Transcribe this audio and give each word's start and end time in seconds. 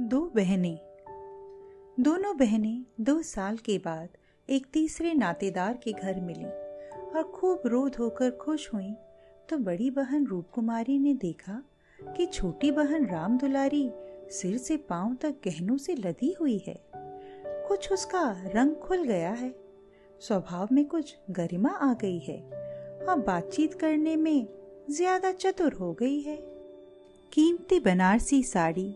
दो 0.00 0.20
बहनें। 0.36 0.78
दोनों 2.00 2.36
बहनें 2.36 2.84
दो 3.00 3.22
साल 3.22 3.56
के 3.56 3.78
बाद 3.78 4.08
एक 4.48 4.66
तीसरे 4.72 5.12
नातेदार 5.14 5.78
के 5.84 5.92
घर 5.92 6.20
मिली 6.20 6.44
और 6.44 7.22
खूब 7.34 7.62
रो 7.66 7.88
धोकर 7.88 8.30
खुश 8.30 8.68
हुई। 8.74 8.92
तो 9.50 9.58
बड़ी 9.58 9.90
बहन 9.90 10.26
रूपकुमारी 10.26 10.98
ने 10.98 11.14
देखा 11.14 11.62
कि 12.16 12.26
छोटी 12.26 12.70
बहन 12.70 13.06
राम 13.06 13.38
दुलारी 13.38 13.90
सिर 14.30 14.56
से 14.58 14.76
पाँव 14.76 15.14
तक 15.14 15.34
गहनों 15.44 15.76
से 15.76 15.94
लदी 15.94 16.34
हुई 16.40 16.58
है। 16.58 16.76
कुछ 17.68 17.92
उसका 17.92 18.24
रंग 18.46 18.74
खुल 18.76 19.04
गया 19.04 19.30
है। 19.30 19.54
स्वभाव 20.20 20.68
में 20.72 20.84
कुछ 20.84 21.16
गरिमा 21.30 21.70
आ 21.70 21.92
गई 21.94 22.18
है 22.18 22.40
और 23.08 23.22
बातचीत 23.26 23.74
करने 23.74 24.16
में 24.16 24.46
ज़्यादा 24.90 25.32
चतुर 25.32 25.72
हो 25.72 25.92
गई 25.92 26.20
है। 26.20 26.36
कीमती 27.32 27.80
बनारसी 27.80 28.42
साड़ी 28.42 28.94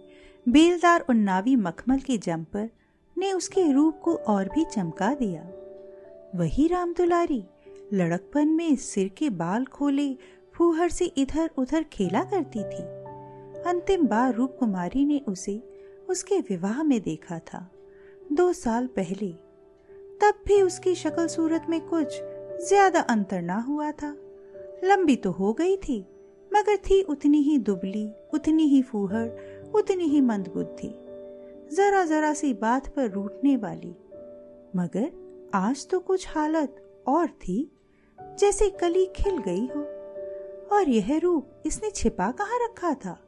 बेलदार 0.48 1.04
उन्नावी 1.10 1.54
मखमल 1.56 1.98
के 1.98 2.16
जंपर 2.18 2.68
ने 3.16 3.32
उसके 3.32 3.62
रूप 3.72 3.98
को 4.04 4.14
और 4.28 4.48
भी 4.48 4.64
चमका 4.64 5.12
दिया। 5.14 5.42
वही 6.34 6.66
राम 6.66 6.92
दुलारी, 6.92 7.42
लड़कपन 7.92 8.48
में 8.48 8.76
सिर 8.76 9.08
के 9.08 9.28
बाल 9.30 9.64
खोले 9.64 10.08
फूहर 10.54 10.88
से 10.88 11.04
इधर 11.16 11.50
उधर 11.58 11.82
खेला 11.82 12.22
करती 12.24 12.62
थी। 12.62 12.82
अंतिम 13.62 14.06
बार 14.06 14.34
रूप 14.34 14.56
कुमारी 14.60 15.04
ने 15.04 15.20
उसे 15.28 15.60
उसके 16.08 16.38
विवाह 16.40 16.82
में 16.82 17.00
देखा 17.02 17.38
था, 17.38 17.68
दो 18.32 18.52
साल 18.54 18.86
पहले। 18.86 19.32
तब 20.20 20.42
भी 20.46 20.60
उसकी 20.62 20.94
शक्ल 20.94 21.26
सूरत 21.26 21.66
में 21.68 21.80
कुछ 21.80 22.20
ज़्यादा 22.68 23.00
अंतर 23.00 23.42
ना 23.42 23.60
हुआ 23.60 23.90
था। 23.92 24.16
लंबी 24.84 25.16
तो 25.16 25.30
हो 25.30 25.52
गई 25.52 25.76
थी, 25.78 26.00
मगर 26.50 26.76
थी 26.80 27.02
उतनी 27.02 27.42
ही 27.42 27.58
दुबली, 27.58 28.08
उतनी 28.34 28.66
ही 28.66 28.82
फूहड़ 28.82 29.28
उतनी 29.74 30.04
ही 30.04 30.20
मंदबुद्धि। 30.20 30.88
जरा 31.76 32.04
जरा 32.04 32.34
सी 32.34 32.54
बात 32.54 32.88
पर 32.88 33.10
रूठने 33.10 33.56
वाली। 33.56 33.96
मगर 34.76 35.28
आज 35.54 35.88
तो 35.88 36.00
कुछ 36.00 36.28
हालत 36.28 37.02
और 37.06 37.26
थी, 37.26 37.72
जैसे 38.20 38.70
कली 38.70 39.06
खिल 39.06 39.38
गई 39.38 39.66
हो। 39.66 39.98
और 40.76 40.88
यह 40.88 41.18
रूप 41.18 41.48
इसने 41.66 41.90
छिपा 41.90 42.30
कहाँ 42.30 42.58
रखा 42.64 42.94
था? 42.94 43.20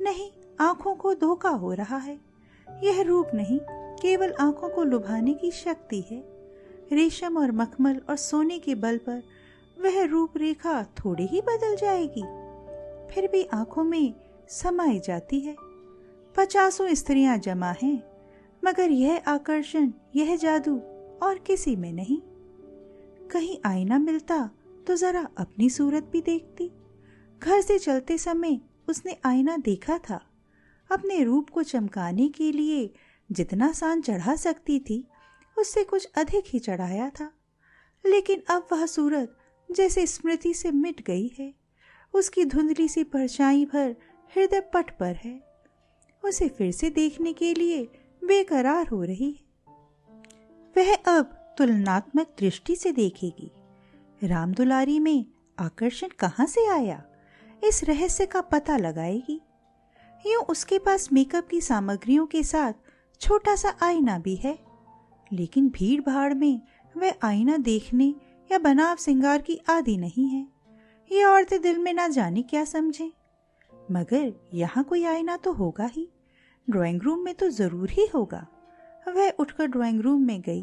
नहीं, 0.00 0.30
आँखों 0.60 0.94
को 0.94 1.14
धोखा 1.14 1.48
हो 1.48 1.72
रहा 1.72 1.96
है। 1.96 2.20
यह 2.82 3.02
रूप 3.02 3.26
नहीं, 3.34 3.60
केवल 3.96 4.32
आँखों 4.40 4.68
को 4.68 4.84
लुभाने 4.84 5.34
की 5.34 5.50
शक्ति 5.50 6.00
है। 6.00 6.32
रेशम 6.92 7.38
और 7.38 7.52
मखमल 7.52 8.00
और 8.10 8.16
सोने 8.16 8.58
के 8.58 8.74
बल 8.74 8.98
पर 8.98 9.22
वह 9.80 10.04
रूपरेखा 10.04 10.82
थोड़ी 10.82 11.26
ही 11.26 11.40
बदल 11.40 11.76
जाएगी। 11.76 12.22
फिर 13.14 13.28
भी 13.32 13.48
आँखों 13.52 13.84
में 13.84 14.14
समाई 14.48 15.00
जाती 15.00 15.40
है। 15.40 15.56
पचासों 16.36 16.94
स्त्रियाँ 16.94 17.38
जमा 17.38 17.70
हैं, 17.82 18.02
मगर 18.64 18.90
यह 18.90 19.22
आकर्षण, 19.26 19.92
यह 20.16 20.36
जादू 20.36 20.76
और 21.22 21.38
किसी 21.38 21.76
में 21.76 21.92
नहीं। 21.92 22.20
कहीं 23.28 23.58
आईना 23.64 23.98
मिलता 23.98 24.50
तो 24.86 24.96
जरा 24.96 25.28
अपनी 25.38 25.70
सूरत 25.70 26.04
भी 26.12 26.20
देखती। 26.20 26.70
घर 27.38 27.60
से 27.60 27.78
चलते 27.78 28.18
समय 28.18 28.60
उसने 28.88 29.16
आईना 29.24 29.56
देखा 29.56 29.98
था। 29.98 30.20
अपने 30.92 31.22
रूप 31.24 31.50
को 31.50 31.62
चमकाने 31.62 32.28
के 32.28 32.52
लिए 32.52 32.92
जितना 33.32 33.72
सान 33.72 34.00
चढ़ा 34.00 34.34
सकती 34.36 34.78
थी, 34.80 35.08
उससे 35.58 35.84
कुछ 35.84 36.08
अधिक 36.14 36.44
ही 36.46 36.58
चढ़ाया 36.58 37.10
था। 37.10 37.32
लेकिन 38.06 38.42
अब 38.50 38.66
वह 38.72 38.86
सूरत 38.86 39.38
जैसे 39.70 40.06
स्मृति 40.06 40.54
से 40.54 40.70
मिट 40.70 41.02
गई 41.06 41.28
है। 41.38 41.54
उसकी 42.14 42.44
धुंधली 42.44 42.88
सी 42.88 43.04
परछाई 43.04 43.64
भर 43.64 43.96
हृदय 44.36 44.60
पट 44.60 44.98
पर 44.98 45.16
है। 45.16 45.42
उसे 46.24 46.48
फिर 46.48 46.72
से 46.72 46.90
देखने 46.90 47.32
के 47.32 47.54
लिए 47.54 47.84
बेकरार 48.24 48.88
हो 48.88 49.02
रही 49.02 49.30
है। 49.30 49.72
वह 50.76 50.94
अब 50.94 51.54
तुलनात्मक 51.58 52.26
दृष्टि 52.38 52.76
से 52.76 52.92
देखेगी। 52.92 53.50
रामदुलारी 54.24 54.98
में 54.98 55.26
आकर्षण 55.58 56.08
कहाँ 56.18 56.46
से 56.46 56.66
आया? 56.66 57.02
इस 57.64 57.84
रहस्य 57.84 58.26
का 58.26 58.40
पता 58.40 58.76
लगाएगी। 58.76 59.40
यूँ 60.26 60.42
उसके 60.42 60.78
पास 60.78 61.12
मेकअप 61.12 61.48
की 61.48 61.60
सामग्रियों 61.60 62.26
के 62.26 62.42
साथ 62.42 62.72
छोटा 63.20 63.56
सा 63.56 63.76
आईना 63.82 64.18
भी 64.18 64.36
है। 64.36 64.58
लेकिन 65.32 65.68
भीड़ 65.68 66.00
भाड़ 66.00 66.34
में 66.34 66.60
वह 66.96 67.14
आईना 67.22 67.56
देखने 67.56 68.14
या 68.52 68.58
बनाव 68.58 68.96
सिंगार 68.96 69.42
की 69.42 69.60
आदि 69.68 69.96
नहीं 69.96 70.28
है। 70.28 70.46
ये 71.12 71.24
औरतें 71.24 71.62
दिल 71.62 71.78
में 71.78 71.92
ना 71.92 72.08
जाने 72.08 72.42
क्या 72.42 72.64
समझें। 72.64 73.10
मगर 73.90 74.32
यहाँ 74.54 74.84
कोई 74.84 75.04
आईना 75.04 75.36
तो 75.36 75.52
होगा 75.52 75.84
ही। 75.84 76.08
ड्राइंग 76.68 77.02
रूम 77.02 77.24
में 77.24 77.34
तो 77.34 77.48
ज़रूर 77.50 77.90
ही 77.90 78.06
होगा। 78.06 78.46
वह 79.08 79.30
उठकर 79.30 79.66
ड्राइंग 79.66 80.00
रूम 80.00 80.22
में 80.22 80.40
गई 80.40 80.62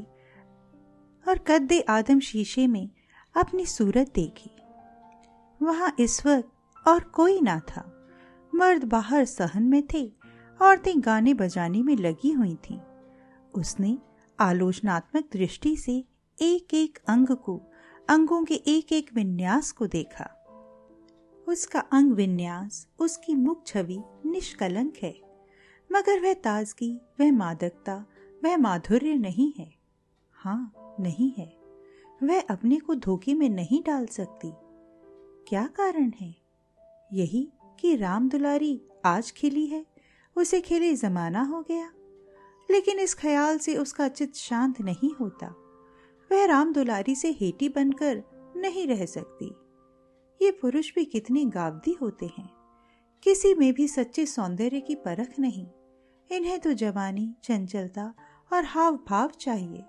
और 1.25 1.43
कद्दे 1.47 1.79
आदम 1.81 2.19
शीशे 2.19 2.67
में 2.67 2.89
अपनी 3.35 3.65
सूरत 3.65 4.11
देखी। 4.15 4.51
वहाँ 5.61 5.95
इस 5.99 6.25
वक्त 6.25 6.87
और 6.87 7.03
कोई 7.03 7.39
ना 7.41 7.59
था। 7.59 7.85
मर्द 8.53 8.83
बाहर 8.83 9.25
सहन 9.25 9.63
में 9.63 9.83
थे, 9.93 10.05
औरतें 10.59 10.93
गाने 10.97 11.33
बजाने 11.33 11.81
में 11.83 11.95
लगी 11.95 12.31
हुई 12.31 12.55
थीं। 12.55 12.79
उसने 13.53 13.97
आलोचनात्मक 14.39 15.29
दृष्टि 15.33 15.75
से 15.77 16.03
एक 16.37 16.73
एक 16.73 16.99
अंग 17.07 17.27
को, 17.35 17.61
अंगों 18.09 18.43
के 18.43 18.55
एक 18.67 18.93
एक 18.93 19.09
विन्यास 19.13 19.71
को 19.71 19.87
देखा। 19.87 20.29
उसका 21.49 21.79
अंग 21.79 22.11
विन्यास, 22.11 22.87
उसकी 22.99 23.35
मुख 23.35 23.65
छवि 23.65 24.01
निष्कलंक 24.25 24.93
है। 25.03 25.21
मगर 25.91 26.19
वह 26.19 26.33
ताजगी, 26.33 27.01
वह 27.19 27.31
मादकता, 27.31 28.05
वह 28.43 28.57
माधुर्य 28.57 29.15
नहीं 29.15 29.53
है। 29.57 29.73
हाँ 30.31 30.73
नहीं 30.99 31.33
है। 31.37 31.57
वह 32.23 32.41
अपने 32.41 32.79
को 32.79 32.95
धोखे 32.95 33.33
में 33.33 33.49
नहीं 33.49 33.83
डाल 33.83 34.05
सकती। 34.05 34.51
क्या 35.49 35.67
कारण 35.67 36.11
है? 36.21 36.35
यही 37.13 37.49
कि 37.79 37.95
राम 37.95 38.29
दुलारी 38.29 38.81
आज 39.05 39.31
खिली 39.31 39.65
है, 39.65 39.85
उसे 40.35 40.61
खिले 40.61 40.95
जमाना 40.95 41.41
हो 41.41 41.61
गया। 41.61 41.93
लेकिन 42.71 42.99
इस 42.99 43.13
ख्याल 43.13 43.57
से 43.57 43.77
उसका 43.77 44.07
चित 44.07 44.35
शांत 44.35 44.81
नहीं 44.81 45.15
होता। 45.15 45.47
वह 46.31 46.45
राम 46.45 46.73
दुलारी 46.73 47.15
से 47.15 47.31
हेटी 47.31 47.69
बनकर 47.69 48.23
नहीं 48.55 48.87
रह 48.87 49.05
सकती। 49.05 49.55
ये 50.41 50.51
पुरुष 50.51 50.95
भी 50.95 51.05
कितने 51.05 51.45
गावदी 51.45 51.97
होते 52.01 52.25
हैं। 52.25 52.49
किसी 53.23 53.53
में 53.53 53.73
भी 53.73 53.87
सच्चे 53.87 54.25
सौंदर्य 54.25 54.79
की 54.79 54.95
परख 54.95 55.39
नहीं। 55.39 55.67
इन्हें 56.31 56.59
तो 56.59 56.73
जवानी, 56.73 57.35
चंचलता 57.43 58.13
और 58.53 58.65
हाव 58.65 58.95
भाव 58.95 59.31
चाहिए। 59.39 59.85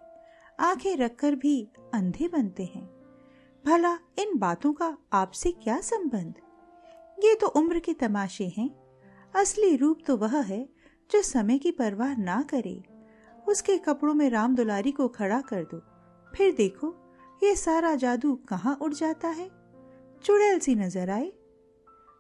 आँखें 0.61 0.97
रखकर 0.97 1.34
भी 1.34 1.69
अंधे 1.94 2.28
बनते 2.28 2.65
हैं। 2.65 2.87
भला 3.66 3.94
इन 3.94 4.38
बातों 4.38 4.72
का 4.72 4.99
आपसे 5.12 5.53
क्या 5.53 5.81
संबंध? 5.81 6.34
ये 7.25 7.34
तो 7.34 7.47
उम्र 7.47 7.78
के 7.78 7.94
तमाशे 7.94 8.44
हैं। 8.44 8.71
असली 9.37 9.77
रूप 9.77 9.99
तो 10.06 10.17
वह 10.17 10.41
है 10.41 10.69
जो 11.11 11.22
समय 11.22 11.59
की 11.59 11.71
परवाह 11.71 12.17
ना 12.17 12.43
करे। 12.43 12.82
उसके 13.49 13.78
कपड़ों 13.78 14.15
में 14.15 14.31
राम 14.31 14.55
दुलारी 14.55 14.93
को 14.93 15.09
खड़ा 15.09 15.41
कर 15.41 15.65
दो। 15.65 15.82
फिर 16.37 16.55
देखो, 16.55 16.97
ये 17.43 17.56
सारा 17.56 17.94
जादू 17.94 18.34
कहाँ 18.34 18.78
उड़ 18.82 18.94
जाता 18.94 19.28
है? 19.28 19.59
चुड़ैल 20.25 20.58
सी 20.58 20.75
नज़र 20.75 21.10
आए 21.10 21.32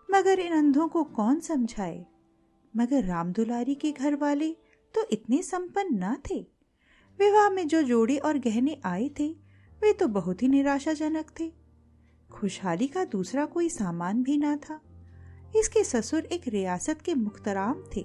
मगर 0.08 0.38
इन 0.38 0.52
अंधों 0.52 0.88
को 0.88 1.02
कौन 1.04 1.40
समझाए? 1.40 2.06
मगर 2.76 3.04
राम 3.04 3.32
दुलारी 3.32 3.74
के 3.74 3.90
घर 3.92 4.14
वाले 4.16 4.50
तो 4.94 5.06
इतने 5.12 5.42
संपन्न 5.42 5.98
ना 5.98 6.16
थे। 6.30 6.40
विवाह 7.18 7.50
में 7.50 7.66
जो 7.68 7.82
जोड़े 7.82 8.16
और 8.16 8.38
गहने 8.38 8.80
आए 8.84 9.10
थे, 9.20 9.28
वे 9.82 9.92
तो 9.92 10.08
बहुत 10.08 10.42
ही 10.42 10.48
निराशाजनक 10.48 11.30
थे। 11.40 11.50
खुशहाली 12.30 12.86
का 12.86 13.04
दूसरा 13.04 13.44
कोई 13.46 13.68
सामान 13.68 14.22
भी 14.22 14.36
ना 14.38 14.56
था। 14.56 14.80
इसके 15.56 15.84
ससुर 15.84 16.24
एक 16.24 16.48
रियासत 16.48 17.02
के 17.02 17.14
मुख्तराम 17.14 17.84
थे 17.96 18.02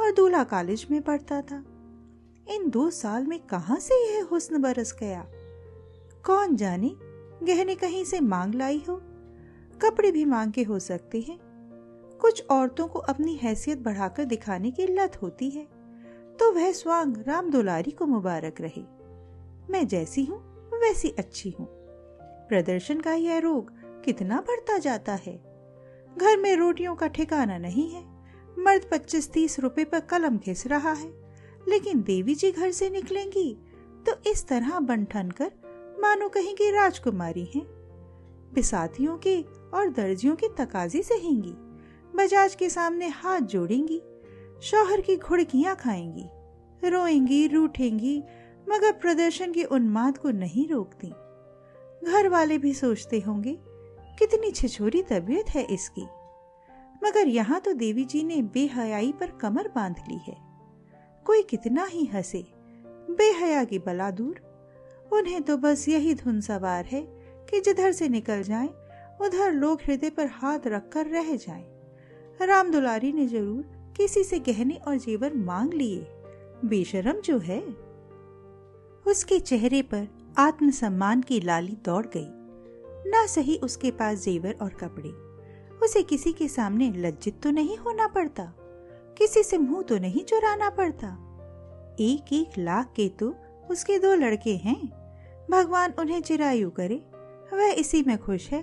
और 0.00 0.12
दूल्हा 0.16 0.44
कॉलेज 0.44 0.86
में 0.90 1.02
पढ़ता 1.02 1.42
था। 1.42 1.64
इन 2.50 2.70
दो 2.70 2.90
साल 2.90 3.26
में 3.26 3.38
कहाँ 3.38 3.80
से 3.80 3.94
यह 4.06 4.24
हुस्न 4.24 4.62
बरस 4.62 4.96
गया? 5.00 5.26
कौन 6.26 6.56
जाने, 6.56 6.94
गहने 7.42 7.74
कहीं 7.74 8.04
से 8.04 8.20
मांग 8.20 8.54
लाई 8.54 8.82
हो? 8.88 9.00
कपड़े 9.78 10.10
भी 10.12 10.24
मांग 10.24 10.52
के 10.52 10.62
हो 10.62 10.78
सकते 10.78 11.20
हैं। 11.20 11.38
कुछ 12.20 12.44
औरतों 12.50 12.86
को 12.88 12.98
अपनी 12.98 13.34
हैसियत 13.34 13.78
बढ़ाकर 13.78 14.24
दिखाने 14.24 14.70
की 14.70 14.86
लत 14.86 15.20
होती 15.22 15.50
है 15.50 15.66
तो 16.40 16.50
वह 16.52 16.70
स्वांग 16.72 17.16
राम 17.26 17.50
दुलारी 17.50 17.90
को 17.90 18.06
मुबारक 18.06 18.60
रहे। 18.60 18.82
मैं 19.70 19.86
जैसी 19.86 20.24
हूँ, 20.24 20.38
वैसी 20.74 21.08
अच्छी 21.18 21.50
हूँ। 21.50 21.66
प्रदर्शन 22.48 23.00
का 23.00 23.12
यह 23.12 23.38
रोग 23.38 23.72
कितना 24.04 24.40
बढ़ता 24.40 24.78
जाता 24.78 25.14
है। 25.26 25.36
घर 26.18 26.36
में 26.36 26.54
रोटियों 26.56 26.94
का 26.94 27.06
ठिकाना 27.06 27.58
नहीं 27.58 27.88
है। 27.90 28.04
मर्द 28.58 28.88
पच्चीस 28.90 29.30
तीस 29.32 29.58
रुपए 29.60 29.84
पर 29.84 30.00
कलम 30.00 30.38
घिस 30.38 30.66
रहा 30.66 30.92
है। 30.92 31.10
लेकिन 31.68 32.02
देवी 32.02 32.34
जी 32.34 32.50
घर 32.52 32.70
से 32.70 32.90
निकलेंगी 32.90 33.52
तो 34.06 34.30
इस 34.30 34.46
तरह 34.48 34.78
बन 34.80 35.04
ठन 35.04 35.30
कर 35.30 35.52
मानो 36.00 36.28
कहीं 36.28 36.54
की 36.54 36.70
राजकुमारी 36.70 37.44
हैं। 37.44 37.66
बिसातियों 38.54 39.18
के 39.18 39.42
और 39.74 39.90
दर्जियों 39.90 40.36
के 40.36 40.48
तकाजी 40.48 41.02
सहेंगी, 41.02 41.52
बजाज 42.16 42.54
के 42.54 42.70
सामने 42.70 43.08
हाथ 43.08 43.40
जोड़ेंगी, 43.40 44.02
शौहर 44.62 45.00
की 45.00 45.16
घुड़कियाँ 45.16 45.76
खाएँगी, 45.76 46.28
रोएँगी, 46.88 47.46
रूठेंगी, 47.46 48.22
मगर 48.68 48.92
प्रदर्शन 48.92 49.52
की 49.52 49.64
उन्माद 49.64 50.18
को 50.18 50.30
नहीं 50.30 50.68
रोकती। 50.68 51.08
घर 52.06 52.28
वाले 52.28 52.58
भी 52.58 52.74
सोचते 52.74 53.20
होंगे, 53.20 53.58
कितनी 54.18 54.50
छिछोरी 54.50 55.02
तबीयत 55.02 55.50
है 55.50 55.62
इसकी। 55.62 56.06
मगर 57.04 57.28
यहाँ 57.28 57.60
तो 57.60 57.72
देवी 57.72 58.04
जी 58.04 58.22
ने 58.22 58.42
बेहयाई 58.42 59.12
पर 59.12 59.30
कमर 59.30 59.68
बाँध 59.68 59.96
ली 60.08 60.18
है। 60.28 60.36
कोई 61.24 61.42
कितना 61.42 61.84
ही 61.84 62.04
हंसे, 62.04 62.46
बेहया 63.10 63.64
की 63.64 63.78
बला 63.78 64.10
दूर, 64.10 64.40
उन्हें 65.12 65.42
तो 65.42 65.56
बस 65.56 65.88
यही 65.88 66.14
धुन 66.14 66.40
सवार 66.40 66.84
है 66.84 67.17
कि 67.48 67.60
जिधर 67.60 67.92
से 67.92 68.08
निकल 68.08 68.42
जाएँ, 68.42 68.68
उधर 69.20 69.52
लोग 69.52 69.80
हृदय 69.82 70.10
पर 70.10 70.26
हाथ 70.26 70.66
रखकर 70.66 71.06
रह 71.06 71.36
जाएँ। 71.36 71.66
राम 72.42 72.70
दुलारी 72.70 73.12
ने 73.12 73.26
ज़रूर 73.26 73.92
किसी 73.96 74.24
से 74.24 74.38
गहने 74.38 74.74
और 74.74 74.96
जेवर 74.96 75.34
मांग 75.34 75.72
लिए। 75.72 76.06
बेशरम 76.64 77.20
जो 77.20 77.38
है। 77.38 77.60
उसके 79.06 79.38
चेहरे 79.40 79.82
पर 79.82 80.08
आत्मसम्मान 80.38 81.22
की 81.22 81.40
लाली 81.40 81.76
दौड़ 81.84 82.06
गई। 82.06 82.28
ना 83.10 83.26
सही 83.26 83.56
उसके 83.56 83.90
पास 83.90 84.24
जेवर 84.24 84.54
और 84.62 84.68
कपड़े। 84.68 85.08
उसे 85.84 86.02
किसी 86.02 86.32
के 86.32 86.48
सामने 86.48 86.90
लज्जित 86.90 87.40
तो 87.42 87.50
नहीं 87.50 87.76
होना 87.76 88.06
पड़ता। 88.06 88.52
किसी 89.18 89.42
से 89.42 89.58
मुँह 89.58 89.82
तो 89.82 89.98
नहीं 89.98 90.24
चुराना 90.24 90.70
पड़ता। 90.70 91.08
एक 92.00 92.32
एक 92.32 92.58
लाख 92.58 92.92
के 92.96 93.08
तो 93.08 93.34
उसके 93.70 93.98
दो 93.98 94.14
लड़के 94.14 94.56
हैं। 94.56 94.80
भगवान 95.50 95.94
उन्हें 95.98 96.20
चिरायु 96.20 96.70
करे। 96.70 97.07
वह 97.48 97.72
इसी 97.72 98.02
में 98.02 98.16
खुश 98.18 98.48
है। 98.50 98.62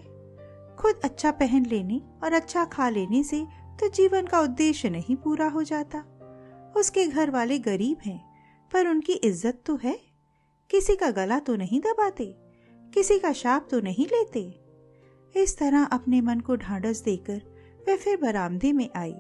खुद 0.78 1.00
अच्छा 1.04 1.32
पहन 1.34 1.66
लेने 1.66 2.02
और 2.24 2.34
अच्छा 2.34 2.66
खा 2.68 2.90
लेने 2.90 3.24
से 3.24 3.46
तो 3.80 3.90
जीवन 3.90 4.26
का 4.26 4.40
उद्देश्य 4.42 4.90
नहीं 4.90 5.16
पूरा 5.16 5.48
हो 5.48 5.64
जाता। 5.64 6.04
उसके 6.76 7.06
घर 7.08 7.30
वाले 7.32 7.60
गरीब 7.62 7.98
हैं, 8.06 8.20
पर 8.72 8.88
उनकी 8.88 9.14
इज़्ज़त 9.14 9.62
तो 9.66 9.76
है। 9.84 9.98
किसी 10.70 10.96
का 10.96 11.10
गला 11.12 11.40
तो 11.40 11.56
नहीं 11.56 11.80
दबाते, 11.82 12.26
किसी 12.94 13.18
का 13.20 13.32
शाप 13.34 13.68
तो 13.72 13.80
नहीं 13.82 14.06
लेते। 14.08 14.42
इस 15.36 15.58
तरह 15.58 15.84
अपने 15.86 16.22
मन 16.22 16.40
को 16.40 16.56
ढांढस 16.56 17.02
देकर 17.02 17.42
वह 17.88 17.96
फिर 17.96 18.18
बरामदे 18.18 18.72
में 18.74 18.90
आई। 18.96 19.14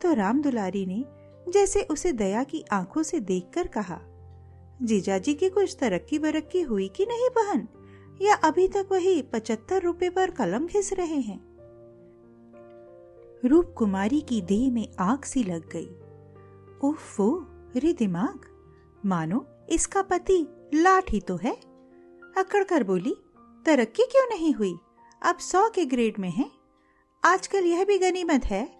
तो 0.00 0.12
राम 0.12 0.42
दुलारी 0.42 0.84
ने 0.86 1.04
जैसे 1.46 1.82
उसे 1.90 2.12
दया 2.14 2.42
की 2.44 2.64
आँखों 2.72 3.02
से 3.02 3.20
देखकर 3.22 3.66
कहा, 3.68 4.00
जीजाजी 4.82 5.34
की 5.34 5.48
कुछ 5.50 5.76
तरक्की 5.80 6.18
बरक्की 6.18 6.60
हुई 6.62 6.88
कि 6.88 7.06
नहीं 7.06 7.28
बहन? 7.36 7.66
या 8.22 8.34
अभी 8.34 8.68
तक 8.68 8.88
वही 8.92 9.22
पचहत्तर 9.22 9.82
रुपए 9.82 10.10
पर 10.10 10.30
कलम 10.30 10.66
घिस 10.66 10.92
रहे 10.92 11.20
हैं? 11.20 11.54
रूप 13.44 13.74
कुमारी 13.76 14.20
की 14.20 14.40
देह 14.40 14.72
में 14.72 14.88
आग 14.98 15.24
सी 15.24 15.44
लग 15.44 15.68
गई। 15.76 15.88
ओफो 16.88 17.46
रे 17.76 17.92
दिमाग। 17.92 18.40
मानो 19.06 19.46
इसका 19.68 20.02
पति 20.02 20.46
लाठ 20.74 21.10
ही 21.10 21.20
तो 21.20 21.36
है। 21.36 21.52
अकड़ 22.36 22.64
कर 22.64 22.84
बोली, 22.84 23.16
तरक्की 23.66 24.02
क्यों 24.02 24.28
नहीं 24.28 24.54
हुई? 24.54 24.78
अब 25.22 25.38
सौ 25.38 25.70
के 25.70 25.84
ग्रेड 25.84 26.14
में 26.18 26.30
है। 26.30 26.50
आजकल 27.24 27.64
यह 27.64 27.84
भी 27.84 27.98
गनीमत 27.98 28.44
है। 28.44 28.76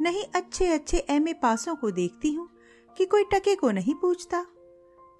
नहीं 0.00 0.24
अच्छे 0.34 0.66
अच्छे 0.66 0.96
एम 0.98 1.26
पासों 1.42 1.76
को 1.76 1.90
देखती 1.90 2.32
हूँ 2.32 2.48
कि 2.96 3.04
कोई 3.04 3.24
टके 3.24 3.56
को 3.56 3.70
नहीं 3.70 3.94
पूछता। 3.94 4.46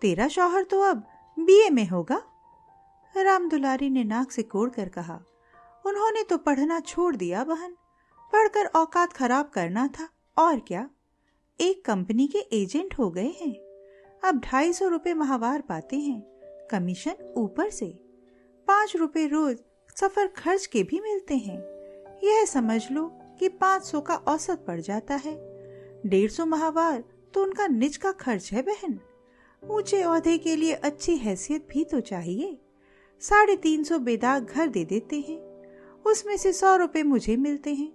तेरा 0.00 0.28
शौहर 0.28 0.62
तो 0.62 0.80
अब 0.80 0.98
बीए 1.38 1.70
में 1.70 1.88
होगा। 1.88 2.22
राम 3.14 3.48
दुलारी 3.48 3.88
ने 3.90 4.04
नाक 4.04 4.30
से 4.32 4.42
कोड़ 4.42 4.68
कर 4.70 4.88
कहा, 4.88 5.20
उन्होंने 5.84 6.22
तो 6.22 6.36
पढ़ना 6.38 6.78
छोड़ 6.80 7.14
दिया, 7.16 7.44
बहन। 7.44 7.76
पढ़कर 8.32 8.66
औकात 8.76 9.12
खराब 9.12 9.50
करना 9.54 9.86
था, 9.88 10.08
और 10.36 10.60
क्या? 10.60 10.88
एक 11.58 11.84
कंपनी 11.84 12.26
के 12.26 12.38
एजेंट 12.52 12.94
हो 12.98 13.10
गए 13.10 13.28
हैं। 13.40 13.54
अब 14.22 14.40
ढाई 14.40 14.72
सौ 14.72 14.88
रुपए 14.88 15.14
माहवार 15.14 15.60
पाते 15.60 15.96
हैं, 15.96 16.20
कमीशन 16.70 17.32
ऊपर 17.36 17.70
से। 17.70 17.86
पाँच 18.68 18.96
रुपए 18.96 19.26
रोज 19.26 19.58
सफ़र 19.96 20.26
खर्च 20.26 20.66
के 20.66 20.82
भी 20.82 21.00
मिलते 21.00 21.36
हैं। 21.36 21.58
यह 22.24 22.44
समझ 22.44 22.80
लो 22.92 23.06
कि 23.38 23.48
पाँच 23.50 23.84
सौ 23.84 24.00
का 24.00 24.14
औसत 24.14 24.64
पड़ 24.66 24.80
जाता 24.80 25.14
है। 25.14 25.36
डेढ़ 26.06 26.30
सौ 26.30 26.46
माहवार 26.46 27.02
तो 27.34 27.42
उनका 27.42 27.66
निज 27.66 27.96
का 27.96 28.12
खर्च 28.12 28.52
है, 28.52 28.62
बहन। 28.62 28.98
ऊँचे 29.62 30.02
औहदे 30.02 30.36
के 30.38 30.56
लिए 30.56 30.72
अच्छी 30.72 31.16
हैसियत 31.16 31.66
भी 31.70 31.84
तो 31.84 32.00
चाहिए। 32.02 32.58
साढ़े 33.22 33.56
तीन 33.56 33.84
सौ 33.84 33.98
बेदाग 33.98 34.46
घर 34.46 34.68
दे 34.68 34.84
देते 34.84 35.16
हैं। 35.20 35.38
उसमें 36.04 36.36
से 36.36 36.52
सौ 36.52 36.76
रुपए 36.76 37.02
मुझे 37.02 37.36
मिलते 37.36 37.74
हैं। 37.74 37.92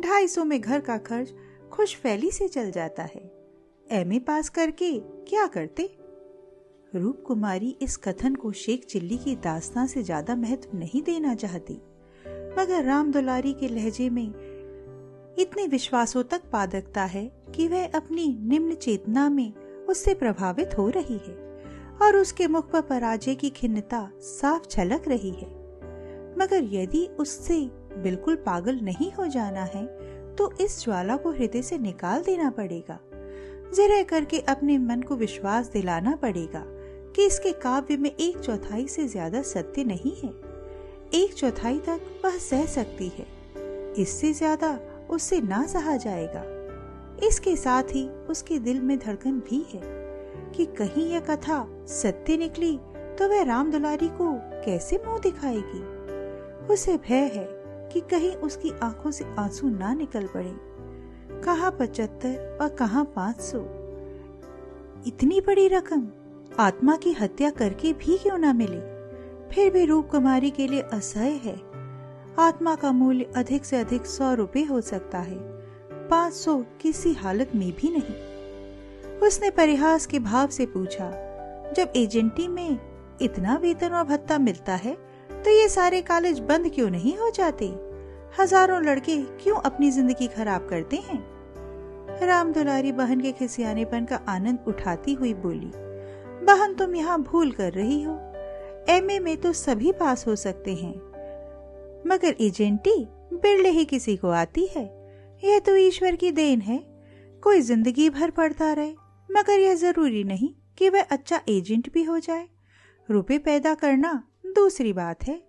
ढाई 0.00 0.28
सौ 0.28 0.44
में 0.44 0.60
घर 0.60 0.80
का 0.80 0.98
खर्च 0.98 1.32
खुश 1.72 1.96
फैली 1.96 2.30
से 2.30 2.48
चल 2.48 2.70
जाता 2.70 3.02
है। 3.02 3.22
एमए 3.86 4.18
पास 4.18 4.48
करके 4.48 4.92
क्या 5.00 5.46
करते? 5.46 5.90
रूप 6.94 7.22
कुमारी 7.26 7.76
इस 7.82 7.96
कथन 7.96 8.34
को 8.34 8.52
शेख 8.52 8.84
चिल्ली 8.84 9.18
की 9.18 9.36
दास्तां 9.36 9.86
से 9.86 10.02
ज़्यादा 10.02 10.36
महत्व 10.36 10.78
नहीं 10.78 11.02
देना 11.02 11.34
चाहती। 11.34 11.74
मगर 12.58 12.84
राम 12.84 13.12
दुलारी 13.12 13.52
के 13.52 13.68
लहजे 13.68 14.10
में 14.10 14.26
इतने 15.38 15.66
विश्वासों 15.66 16.22
तक 16.22 16.50
पादकता 16.52 17.04
है 17.04 17.26
कि 17.54 17.68
वह 17.68 17.86
अपनी 17.86 18.26
निम्न 18.42 18.74
चेतना 18.74 19.28
में 19.28 19.52
उससे 19.88 20.14
प्रभावित 20.14 20.78
हो 20.78 20.88
रही 20.88 21.18
है। 21.18 21.49
और 22.02 22.16
उसके 22.16 22.46
मुख 22.46 22.70
पर 22.70 22.80
पराजय 22.80 23.34
की 23.34 23.50
खिन्नता 23.50 24.08
साफ़ 24.20 24.66
छलक 24.66 25.08
रही 25.08 25.30
है। 25.30 25.48
मगर 26.38 26.68
यदि 26.72 27.06
उससे 27.20 27.58
बिल्कुल 27.94 28.36
पागल 28.36 28.78
नहीं 28.82 29.10
हो 29.12 29.26
जाना 29.26 29.64
है 29.64 29.86
तो 30.36 30.50
इस 30.60 30.82
ज्वाला 30.84 31.16
को 31.16 31.30
हृदय 31.30 31.62
से 31.62 31.78
निकाल 31.78 32.22
देना 32.22 32.50
पड़ेगा। 32.50 32.98
जरा 33.74 34.02
करके 34.02 34.40
अपने 34.48 34.78
मन 34.78 35.02
को 35.02 35.16
विश्वास 35.16 35.70
दिलाना 35.72 36.14
पड़ेगा 36.16 36.62
कि 37.16 37.26
इसके 37.26 37.52
काव्य 37.52 37.96
में 37.96 38.10
एक 38.10 38.38
चौथाई 38.38 38.86
से 38.88 39.06
ज़्यादा 39.08 39.42
सत्य 39.42 39.84
नहीं 39.84 40.14
है। 40.16 40.32
एक 41.14 41.34
चौथाई 41.34 41.78
तक 41.78 42.00
वह 42.24 42.38
सह 42.38 42.64
सकती 42.66 43.08
है। 43.08 43.26
इससे 43.98 44.32
ज़्यादा 44.32 44.78
उससे 45.10 45.40
ना 45.40 45.66
सहा 45.66 45.96
जाएगा। 45.96 46.44
इसके 47.26 47.56
साथ 47.56 47.94
ही 47.94 48.08
उसके 48.30 48.58
दिल 48.58 48.80
में 48.80 48.98
धड़कन 48.98 49.40
भी 49.40 49.64
है। 49.72 49.80
कि 50.56 50.66
कहीं 50.66 51.10
यह 51.10 51.20
कथा 51.20 51.66
सत्य 51.86 52.36
निकली 52.36 52.78
तो 53.18 53.28
वह 53.28 53.42
राम 53.42 53.70
दुलारी 53.70 54.08
को 54.08 54.32
कैसे 54.64 55.02
मुँह 55.06 55.18
दिखाएगी? 55.18 56.00
उसे 56.66 56.96
भय 56.96 57.30
है 57.34 57.48
कि 57.92 58.00
कहीं 58.00 58.32
उसकी 58.32 58.70
आँखों 58.82 59.10
से 59.10 59.24
आँसू 59.38 59.68
ना 59.68 59.94
निकल 59.94 60.26
पड़े। 60.26 60.56
कहा 61.42 61.70
पचहत्तर 61.70 62.58
और 62.62 62.68
कहा 62.68 63.02
पाँच 63.02 63.40
सौ? 63.40 63.58
इतनी 65.06 65.40
बड़ी 65.40 65.68
रकम। 65.68 66.08
आत्मा 66.58 66.96
की 66.96 67.12
हत्या 67.12 67.50
करके 67.50 67.92
भी 67.92 68.18
क्यों 68.18 68.38
ना 68.38 68.52
मिले? 68.52 68.80
फिर 69.54 69.72
भी 69.72 69.84
रूप 69.84 70.10
कुमारी 70.10 70.50
के 70.50 70.66
लिए 70.66 70.80
असह्य 70.80 71.40
है। 71.44 71.60
आत्मा 72.38 72.74
का 72.74 72.92
मूल्य 72.92 73.32
अधिक 73.36 73.64
से 73.64 73.76
अधिक 73.76 74.06
सौ 74.06 74.34
रुपए 74.34 74.62
हो 74.62 74.80
सकता 74.80 75.18
है। 75.18 75.38
पाँच 76.08 76.32
सौ 76.32 76.64
किसी 76.80 77.12
हालत 77.12 77.50
में 77.54 77.72
भी 77.72 77.88
नहीं। 77.88 78.29
उसने 79.22 79.50
परिहास 79.50 80.06
के 80.06 80.18
भाव 80.20 80.48
से 80.48 80.66
पूछा, 80.66 81.10
जब 81.76 81.92
एजेंटी 81.96 82.46
में 82.48 82.78
इतना 83.22 83.56
वेतन 83.56 83.88
और 83.88 84.04
भत्ता 84.04 84.38
मिलता 84.40 84.74
है 84.76 84.96
तो 85.34 85.50
ये 85.50 85.68
सारे 85.68 86.00
कॉलेज 86.02 86.38
बंद 86.40 86.70
क्यों 86.74 86.88
नहीं 86.90 87.16
हो 87.18 87.30
जाते? 87.30 87.66
हज़ारों 88.40 88.80
लड़के 88.82 89.16
क्यों 89.42 89.56
अपनी 89.58 89.90
ज़िंदगी 89.90 90.26
खराब 90.28 90.66
करते 90.68 90.96
हैं? 90.98 91.18
राम 92.22 92.52
दुलारी 92.52 92.92
बहन 92.92 93.20
के 93.20 93.32
खिसियानेपन 93.32 94.04
का 94.04 94.20
आनंद 94.28 94.64
उठाती 94.68 95.14
हुई 95.14 95.32
बोली, 95.36 95.70
बहन, 96.46 96.74
तुम 96.74 96.94
यहाँ 96.96 97.20
भूल 97.22 97.50
कर 97.52 97.72
रही 97.72 98.02
हो। 98.02 98.18
एमए 98.88 99.18
में 99.18 99.36
तो 99.36 99.52
सभी 99.54 99.92
पास 99.92 100.26
हो 100.26 100.36
सकते 100.36 100.74
हैं। 100.74 100.94
मगर 102.06 102.36
एजेंटी 102.40 102.96
बिरले 103.34 103.70
ही 103.70 103.84
किसी 103.84 104.16
को 104.16 104.30
आती 104.30 104.66
है। 104.66 104.84
यह 105.42 105.58
तो 105.58 105.76
ईश्वर 105.78 106.16
की 106.16 106.30
देन 106.32 106.60
है। 106.60 106.78
कोई 107.42 107.60
ज़िंदगी 107.62 108.08
भर 108.10 108.30
पढ़ता 108.30 108.72
रहे। 108.72 108.92
मगर 109.30 109.60
यह 109.60 109.74
ज़रूरी 109.74 110.24
नहीं 110.24 110.54
कि 110.78 110.88
वह 110.88 111.02
अच्छा 111.02 111.40
एजेंट 111.48 111.92
भी 111.92 112.02
हो 112.04 112.18
जाए। 112.18 112.48
रुपए 113.08 113.38
पैदा 113.38 113.74
करना 113.74 114.12
दूसरी 114.46 114.92
बात 114.92 115.24
है। 115.24 115.42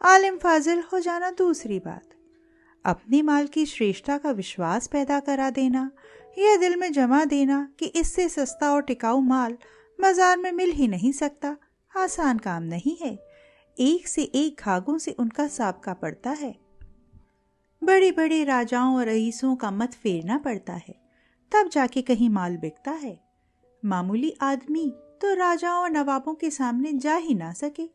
आलिम 0.00 0.36
फाजिल 0.36 0.82
हो 0.92 1.00
जाना 1.00 1.30
दूसरी 1.30 1.78
बात। 1.78 2.08
अपने 2.84 3.22
माल 3.22 3.46
की 3.46 3.64
श्रेष्ठता 3.66 4.16
का 4.18 4.30
विश्वास 4.30 4.86
पैदा 4.86 5.18
करा 5.20 5.50
देना, 5.50 5.90
यह 6.38 6.56
दिल 6.56 6.76
में 6.76 6.92
जमा 6.92 7.24
देना 7.24 7.68
कि 7.78 7.86
इससे 7.86 8.28
सस्ता 8.28 8.72
और 8.72 8.82
टिकाऊ 8.82 9.20
माल 9.20 9.56
बाज़ार 9.98 10.36
में 10.38 10.52
मिल 10.52 10.70
ही 10.70 10.88
नहीं 10.88 11.12
सकता, 11.12 11.56
आसान 11.92 12.38
काम 12.38 12.62
नहीं 12.62 12.96
है। 13.02 13.18
एक 13.76 14.08
से 14.08 14.22
एक 14.22 14.60
घागों 14.60 14.96
से 14.98 15.10
उनका 15.10 15.46
साबका 15.46 15.92
पड़ता 15.92 16.30
है। 16.30 16.54
बड़े 17.82 18.10
बड़े 18.12 18.42
राजाओं 18.44 18.96
और 18.96 19.06
रईसों 19.06 19.54
का 19.56 19.70
मत 19.70 19.94
फेरना 19.94 20.38
पड़ता 20.38 20.72
है। 20.72 20.94
तब 21.52 21.68
जाके 21.68 22.02
कहीं 22.02 22.28
माल 22.30 22.56
बिकता 22.56 22.90
है। 22.92 23.18
मामूली 23.82 24.34
आदमी 24.42 24.88
तो 25.20 25.34
राजाओं 25.34 25.82
और 25.82 25.90
नवाबों 25.90 26.34
के 26.34 26.50
सामने 26.50 26.92
जा 26.94 27.14
ही 27.16 27.34
ना 27.34 27.52
सके। 27.52 27.86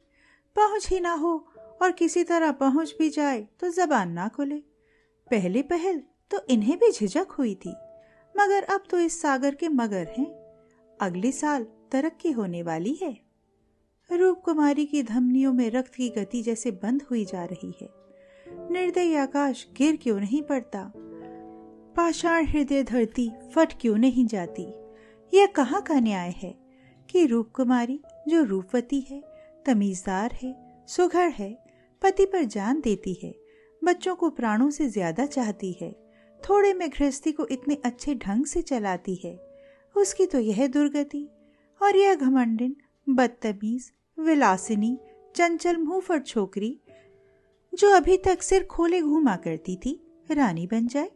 पहुँच 0.55 0.87
ही 0.89 0.99
ना 0.99 1.13
हो 1.13 1.33
और 1.81 1.91
किसी 1.91 2.23
तरह 2.23 2.51
पहुँच 2.51 2.95
भी 2.99 3.09
जाए 3.09 3.41
तो 3.59 3.69
जबान 3.69 4.11
ना 4.11 4.27
खुले। 4.27 4.57
पहले 5.27 5.61
पहल 5.61 6.01
तो 6.31 6.45
इन्हें 6.49 6.77
भी 6.79 6.91
झिझक 6.91 7.31
हुई 7.31 7.53
थी, 7.55 7.73
मगर 8.35 8.63
अब 8.63 8.83
तो 8.89 8.99
इस 8.99 9.21
सागर 9.21 9.55
के 9.55 9.69
मगर 9.69 10.07
हैं। 10.17 10.27
अगले 10.99 11.31
साल 11.31 11.63
तरक्की 11.91 12.31
होने 12.31 12.63
वाली 12.63 12.93
है। 12.93 13.17
रूप 14.09 14.41
कुमारी 14.41 14.85
की 14.85 15.03
धमनियों 15.03 15.53
में 15.53 15.69
रक्त 15.71 15.93
की 15.95 16.09
गति 16.09 16.41
जैसे 16.41 16.71
बंद 16.73 17.03
हुई 17.11 17.25
जा 17.25 17.43
रही 17.45 17.73
है। 17.81 17.89
निर्दय 18.71 19.15
आकाश 19.15 19.65
गिर 19.77 19.95
क्यों 19.95 20.19
नहीं 20.19 20.41
पड़ता? 20.41 20.91
पाषाण 21.95 22.45
हृदय 22.45 22.83
धरती 22.83 23.29
फट 23.55 23.73
क्यों 23.81 23.97
नहीं 23.97 24.25
जाती? 24.25 24.63
यह 25.33 25.45
कहाँ 25.45 25.81
का 25.81 25.99
न्याय 25.99 26.33
है 26.37 26.53
कि 27.09 27.25
रूप 27.25 27.51
कुमारी 27.55 27.99
जो 28.27 28.43
रूपवती 28.43 28.99
है, 28.99 29.21
तमीजदार 29.65 30.37
है 30.43 30.53
सुघड़ 30.89 31.29
है, 31.29 31.51
पति 32.01 32.25
पर 32.25 32.43
जान 32.43 32.81
देती 32.81 33.13
है, 33.23 33.33
बच्चों 33.81 34.15
को 34.15 34.29
प्राणों 34.29 34.69
से 34.69 34.87
ज़्यादा 34.89 35.25
चाहती 35.25 35.71
है, 35.81 35.91
थोड़े 36.41 36.73
में 36.73 36.89
गृहस्थी 36.89 37.31
को 37.31 37.47
इतने 37.51 37.77
अच्छे 37.85 38.15
ढंग 38.15 38.45
से 38.45 38.61
चलाती 38.61 39.15
है, 39.15 39.35
उसकी 39.95 40.25
तो 40.25 40.39
यह 40.39 40.67
दुर्गति 40.67 41.27
और 41.81 41.97
यह 41.97 42.15
घमंडिन, 42.15 42.75
बदतमीज, 43.07 43.91
विलासिनी, 44.17 44.97
चंचल 45.35 45.77
मुँह 45.77 46.17
छोकरी, 46.17 46.77
जो 47.73 47.95
अभी 47.95 48.17
तक 48.17 48.41
सिर 48.41 48.63
खोले 48.63 49.01
घूमा 49.01 49.35
करती 49.35 49.75
थी, 49.75 49.99
रानी 50.31 50.67
बन 50.67 50.87
जाए। 50.87 51.09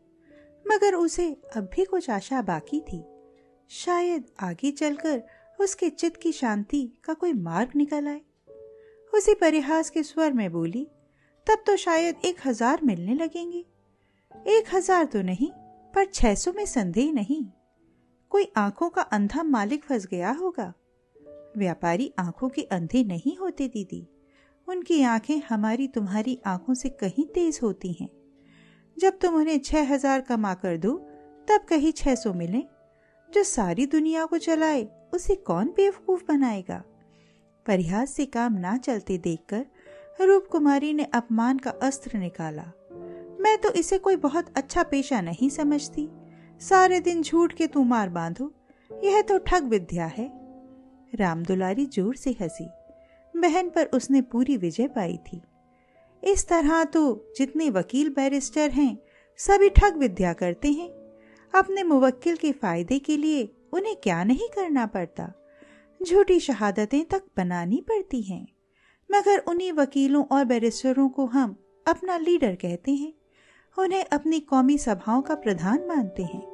मगर 0.71 0.95
उसे 0.95 1.27
अब 1.55 1.69
भी 1.73 1.85
कुछ 1.85 2.09
आशा 2.09 2.41
बाकी 2.41 2.79
थी। 2.79 3.03
शायद 3.71 4.25
आगे 4.39 4.71
चलकर 4.71 5.21
उसके 5.59 5.89
चित्त 5.89 6.17
की 6.17 6.31
शांति 6.31 6.81
का 7.03 7.13
कोई 7.13 7.33
मार्ग 7.33 7.71
निकल 7.75 8.07
आए। 8.07 8.21
उसी 9.13 9.33
परिहास 9.33 9.89
के 9.89 10.03
स्वर 10.03 10.33
में 10.33 10.51
बोली, 10.51 10.87
तब 11.47 11.63
तो 11.67 11.75
शायद 11.75 12.25
एक 12.25 12.35
हज़ार 12.45 12.79
मिलने 12.83 13.13
लगेंगे। 13.13 13.65
एक 14.47 14.73
हज़ार 14.73 15.05
तो 15.05 15.21
नहीं, 15.21 15.49
पर 15.93 16.05
छह 16.05 16.35
सौ 16.35 16.51
में 16.51 16.65
संदेह 16.65 17.11
नहीं। 17.13 17.43
कोई 18.31 18.51
आँखों 18.57 18.89
का 18.89 19.01
अंधा 19.01 19.43
मालिक 19.43 19.83
फंस 19.83 20.05
गया 20.05 20.31
होगा। 20.31 20.73
व्यापारी 21.57 22.11
आँखों 22.19 22.49
के 22.49 22.61
अंधे 22.61 23.03
नहीं 23.03 23.37
होते, 23.37 23.67
दीदी। 23.67 24.07
उनकी 24.67 25.01
आँखें 25.03 25.41
हमारी 25.49 25.87
तुम्हारी 25.87 26.39
आँखों 26.45 26.73
से 26.73 26.89
कहीं 26.89 27.25
तेज 27.25 27.59
होती 27.63 27.93
हैं। 27.93 28.09
जब 28.99 29.17
तुम 29.19 29.35
उन्हें 29.35 29.59
छह 29.59 29.93
हज़ार 29.93 30.21
कमा 30.21 30.53
कर 30.53 30.77
दो, 30.77 30.91
तब 31.47 31.65
कहीं 31.69 31.91
छह 31.91 32.15
सौ 32.15 32.33
मिले। 32.33 32.63
जो 33.29 33.43
सारी 33.43 33.85
दुनिया 33.85 34.25
को 34.25 34.37
चलाए 34.37 34.87
उसे 35.13 35.35
कौन 35.35 35.67
बेवकूफ़ 35.67 36.23
बनाएगा? 36.27 36.83
परिहास 37.65 38.13
से 38.13 38.25
काम 38.25 38.53
ना 38.53 38.77
चलते 38.77 39.17
देखकर 39.17 39.65
रूप 40.25 40.47
कुमारी 40.51 40.93
ने 40.93 41.03
अपमान 41.03 41.57
का 41.57 41.69
अस्त्र 41.69 42.17
निकाला। 42.17 42.63
मैं 43.41 43.57
तो 43.57 43.71
इसे 43.71 43.97
कोई 43.97 44.15
बहुत 44.15 44.57
अच्छा 44.57 44.83
पेशा 44.83 45.21
नहीं 45.21 45.49
समझती। 45.49 46.09
सारे 46.61 46.99
दिन 46.99 47.21
झूठ 47.21 47.53
के 47.53 47.67
तू 47.67 47.83
मार 47.83 48.09
बांधो, 48.09 48.51
यह 48.91 49.21
तो 49.21 49.37
ठग 49.37 49.63
विद्या 49.63 50.05
है। 50.05 50.31
रामदुलारी 51.15 51.85
ज़ोर 51.85 52.15
से 52.15 52.35
हँसी। 52.41 52.69
बहन 53.37 53.69
पर 53.69 53.85
उसने 53.85 54.21
पूरी 54.21 54.57
विजय 54.57 54.87
पाई 54.87 55.17
थी। 55.17 55.41
इस 56.23 56.47
तरह 56.47 56.83
तो 56.83 57.33
जितने 57.37 57.69
वकील 57.69 58.09
बैरिस्टर 58.09 58.69
हैं, 58.69 58.97
सभी 59.37 59.69
ठग 59.69 59.97
विद्या 59.97 60.33
करते 60.33 60.67
हैं। 60.67 60.89
अपने 61.55 61.83
मुवक्किल 61.83 62.35
के 62.35 62.51
फ़ायदे 62.51 62.99
के 62.99 63.17
लिए 63.17 63.55
उन्हें 63.73 63.95
क्या 63.95 64.23
नहीं 64.23 64.49
करना 64.55 64.85
पड़ता? 64.85 65.33
झूठी 66.03 66.39
शहादतें 66.39 67.05
तक 67.05 67.23
बनानी 67.37 67.81
पड़ती 67.81 68.21
हैं। 68.21 68.47
मगर 69.11 69.39
उन्हीं 69.39 69.71
वकीलों 69.71 70.25
और 70.25 70.45
बैरिस्टरों 70.45 71.09
को 71.09 71.25
हम 71.25 71.55
अपना 71.87 72.17
लीडर 72.17 72.55
कहते 72.55 72.91
हैं। 72.91 73.13
उन्हें 73.79 74.05
अपनी 74.05 74.39
कौमी 74.39 74.77
सभाओं 74.77 75.21
का 75.21 75.35
प्रधान 75.35 75.85
मानते 75.87 76.23
हैं। 76.23 76.47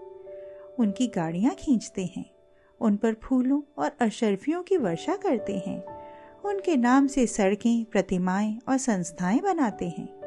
उनकी 0.79 1.07
गाड़ियाँ 1.07 1.55
खींचते 1.55 2.05
हैं। 2.05 2.35
उन 2.81 2.95
पर 2.95 3.15
फूलों 3.23 3.61
और 3.77 3.91
अशरफियों 4.01 4.63
की 4.63 4.77
वर्षा 4.77 5.15
करते 5.15 5.53
हैं। 5.67 6.04
उनके 6.45 6.75
नाम 6.75 7.07
से 7.07 7.27
सड़कें, 7.27 7.85
प्रतिमाएँ 7.85 8.59
और 8.69 8.77
संस्थाएँ 8.77 9.39
बनाते 9.39 9.85
हैं। 9.85 10.21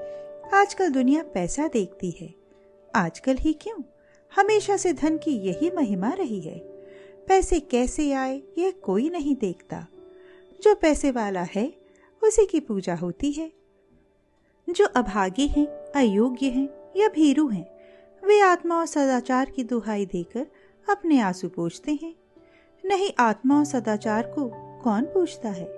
आजकल 0.55 0.91
दुनिया 0.91 1.23
पैसा 1.23 1.69
देखती 1.69 2.11
है। 2.11 2.35
आजकल 2.95 3.37
ही 3.37 3.53
क्यों? 3.53 3.83
हमेशा 4.37 4.77
से 4.77 4.93
धन 4.93 5.19
की 5.19 5.31
यही 5.31 5.71
महिमा 5.71 6.11
रही 6.11 6.41
है। 6.41 6.59
पैसे 7.29 7.61
कैसे 7.61 8.13
आए, 8.13 8.43
यह 8.59 8.71
कोई 8.71 9.11
नहीं 9.11 9.37
देखता। 9.37 9.87
जो 10.63 10.75
पैसे 10.75 11.11
वाला 11.11 11.43
है, 11.43 11.73
उसी 12.25 12.47
की 12.47 12.61
पूजा 12.61 12.95
होती 12.95 13.33
है। 13.33 13.53
जो 14.71 14.85
अभागे 14.87 15.47
हैं, 15.47 15.67
अयोग्य 15.67 16.47
हैं 16.47 16.69
या 16.97 17.09
भीरू 17.09 17.49
हैं, 17.49 17.71
वे 18.25 18.41
आत्मा 18.41 18.79
और 18.79 18.87
सदाचार 18.87 19.51
की 19.51 19.65
दुहाई 19.65 20.07
देकर 20.07 20.47
अपने 20.91 21.21
आँसू 21.21 21.49
पूछते 21.49 21.99
हैं। 22.03 22.15
नहीं, 22.85 23.11
आत्मा 23.19 23.59
और 23.59 23.65
सदाचार 23.65 24.23
को 24.23 24.51
कौन 24.83 25.05
पूछता 25.05 25.49
है? 25.49 25.78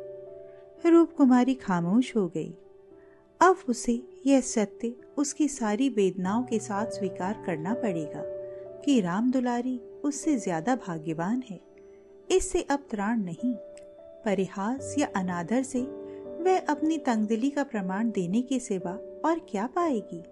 रूप 0.85 1.13
कुमारी 1.13 1.55
खामोश 1.55 2.15
हो 2.17 2.27
गई। 2.29 2.53
अब 3.41 3.63
उसे 3.69 4.03
यह 4.27 4.41
सत्य 4.41 4.95
उसकी 5.19 5.49
सारी 5.49 5.89
वेदनाओं 5.89 6.43
के 6.43 6.59
साथ 6.59 6.91
स्वीकार 6.91 7.43
करना 7.47 7.75
पड़ेगा 7.75 8.23
कि 8.85 9.01
राम 9.01 9.31
दुलारी 9.31 9.79
उससे 10.05 10.37
ज़्यादा 10.37 10.75
भाग्यवान 10.77 11.43
है। 11.51 11.61
इससे 12.29 12.63
अब 12.63 12.87
त्राण 12.91 13.23
नहीं, 13.23 13.55
परिहास 14.25 14.95
या 14.99 15.09
अनादर 15.17 15.63
से 15.63 15.81
वह 16.41 16.59
अपनी 16.69 16.99
तंगदिली 16.99 17.51
का 17.51 17.63
प्रमाण 17.65 18.11
देने 18.11 18.43
के 18.43 18.59
सिवा 18.61 18.93
और 19.25 19.47
क्या 19.51 19.67
पाएगी? 19.67 20.23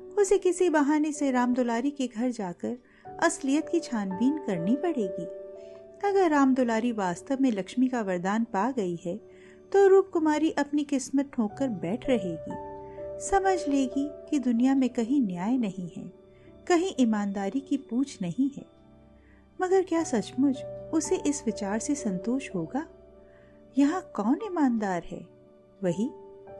उसे 0.00 0.38
किसी 0.38 0.68
बहाने 0.70 1.12
से 1.12 1.30
राम 1.30 1.54
दुलारी 1.54 1.90
के 1.90 2.06
घर 2.06 2.30
जाकर 2.30 2.76
असलियत 3.22 3.68
की 3.68 3.80
छानबीन 3.80 4.38
करनी 4.38 4.76
पड़ेगी। 4.76 5.24
अगर 6.08 6.30
राम 6.30 6.54
दुलारी 6.54 6.92
वास्तव 6.92 7.38
में 7.40 7.50
लक्ष्मी 7.52 7.88
का 7.88 8.02
वरदान 8.02 8.44
पा 8.44 8.70
गई 8.70 8.96
है 8.96 9.18
तो 9.72 9.86
रूप 9.86 10.08
कुमारी 10.12 10.50
अपनी 10.50 10.84
किस्मत 10.84 11.30
ठोकर 11.32 11.68
बैठ 11.68 12.08
रहेगी। 12.08 12.54
समझ 13.20 13.58
लेगी 13.68 14.08
कि 14.30 14.38
दुनिया 14.38 14.74
में 14.74 14.88
कहीं 14.90 15.20
न्याय 15.20 15.56
नहीं 15.56 15.88
है, 15.96 16.04
कहीं 16.66 16.92
ईमानदारी 17.00 17.60
की 17.60 17.76
पूछ 17.76 18.18
नहीं 18.22 18.50
है। 18.56 18.64
मगर 19.58 19.82
क्या 19.82 20.02
सचमुच 20.02 20.62
उसे 20.94 21.16
इस 21.26 21.42
विचार 21.46 21.78
से 21.78 21.94
संतोष 21.94 22.48
होगा? 22.54 22.86
यहाँ 23.78 24.00
कौन 24.16 24.38
ईमानदार 24.46 25.02
है? 25.04 25.26
वही, 25.82 26.10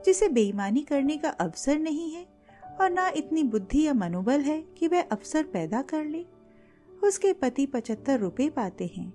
जिसे 0.07 0.29
बेईमानी 0.29 0.83
करने 0.83 1.17
का 1.17 1.29
अवसर 1.31 1.79
नहीं 1.79 2.11
है, 2.13 2.27
और 2.81 2.91
ना 2.91 3.09
इतनी 3.09 3.43
बुद्धि 3.43 3.87
या 3.87 3.95
मनोबल 3.95 4.41
है 4.41 4.61
कि 4.79 4.89
वह 4.89 5.03
अवसर 5.03 5.43
पैदा 5.43 5.83
कर 5.83 6.05
ले। 6.05 6.25
उसके 7.05 7.33
पति 7.33 7.67
पचहत्तर 7.67 8.19
रुपए 8.21 8.49
पाते 8.49 8.91
हैं, 8.97 9.11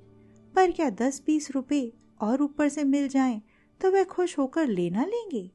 पर 0.55 0.71
क्या 0.71 0.89
दस 0.89 1.21
बीस 1.25 1.51
रुपए 1.51 1.91
और 2.21 2.41
ऊपर 2.41 2.69
से 2.69 2.83
मिल 2.83 3.07
जाएँ? 3.07 3.41
तो 3.81 3.91
वह 3.91 4.03
खुश 4.03 4.39
होकर 4.39 4.67
लेना 4.67 5.05
लेंगे। 5.05 5.51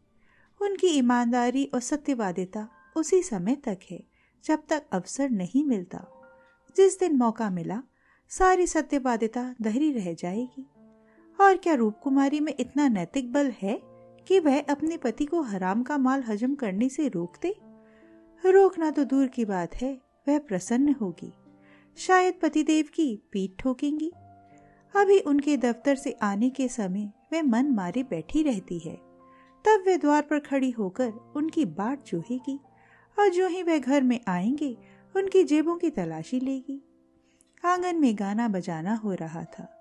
उनकी 0.63 0.87
ईमानदारी 0.87 1.65
और 1.75 1.81
सत्यवादिता 1.81 2.69
उसी 2.97 3.23
समय 3.23 3.57
तक 3.57 3.79
है, 3.91 4.05
जब 4.45 4.63
तक 4.69 4.83
अवसर 4.93 5.31
नहीं 5.31 5.65
मिलता। 5.65 6.07
जिस 6.77 7.01
दिन 7.01 7.17
मौका 7.17 7.51
मिला, 7.51 7.83
सारी 8.29 8.67
सत्यवादिता 8.67 9.55
दहरी 9.63 9.93
रह 9.93 10.15
जाएगी। 10.15 10.67
और 11.41 11.57
क्या 11.57 11.75
रूप 11.75 11.95
कुमारी 12.03 12.41
में 12.41 12.55
इतना 12.61 12.89
नैतिक 12.89 13.33
बल 13.33 13.51
है 13.51 13.81
कि 14.29 14.39
वह 14.39 14.63
अपने 14.63 14.97
पति 14.97 15.25
को 15.25 15.43
हराम 15.43 15.83
का 15.83 15.99
माल 15.99 16.23
हजम 16.23 16.55
करने 16.55 16.89
से 16.89 17.09
रोक 17.09 17.37
दे? 17.43 17.55
रोकना 18.51 18.91
तो 18.91 19.05
दूर 19.05 19.27
की 19.27 19.45
बात 19.45 19.75
है, 19.75 20.01
वह 20.29 20.39
प्रसन्न 20.39 20.93
होगी। 20.93 21.33
शायद 21.97 22.35
पतिदेव 22.43 22.85
की 22.95 23.23
पीठ 23.33 23.63
ठोकेंगी। 23.63 24.13
अभी 24.97 25.21
उनके 25.21 25.57
दफ्तर 25.57 25.95
से 25.95 26.13
आने 26.13 26.51
के 26.51 26.69
समय 26.69 27.13
वे 27.32 27.42
मन 27.42 27.66
मारे 27.66 28.02
बैठी 28.02 28.42
रहती 28.42 28.78
है। 28.78 28.97
तब 29.64 29.82
वे 29.87 29.99
द्वार 29.99 30.23
पर 30.23 30.38
खड़ी 30.38 30.70
होकर 30.70 31.12
उनकी 31.37 31.64
बाट 31.64 32.02
चूहेगी 32.02 32.61
और 33.18 33.28
जो 33.28 33.49
ही 33.49 33.62
वह 33.62 33.78
घर 33.78 34.02
में 34.02 34.20
आएँगे, 34.28 34.78
उनकी 35.16 35.44
जेबों 35.44 35.76
की 35.76 35.90
तलाशी 35.90 36.40
लेगी। 36.40 36.85
आँगन 37.64 37.97
में 37.97 38.18
गाना 38.18 38.49
बजाना 38.49 38.94
हो 38.94 39.12
रहा 39.12 39.44
था। 39.44 39.75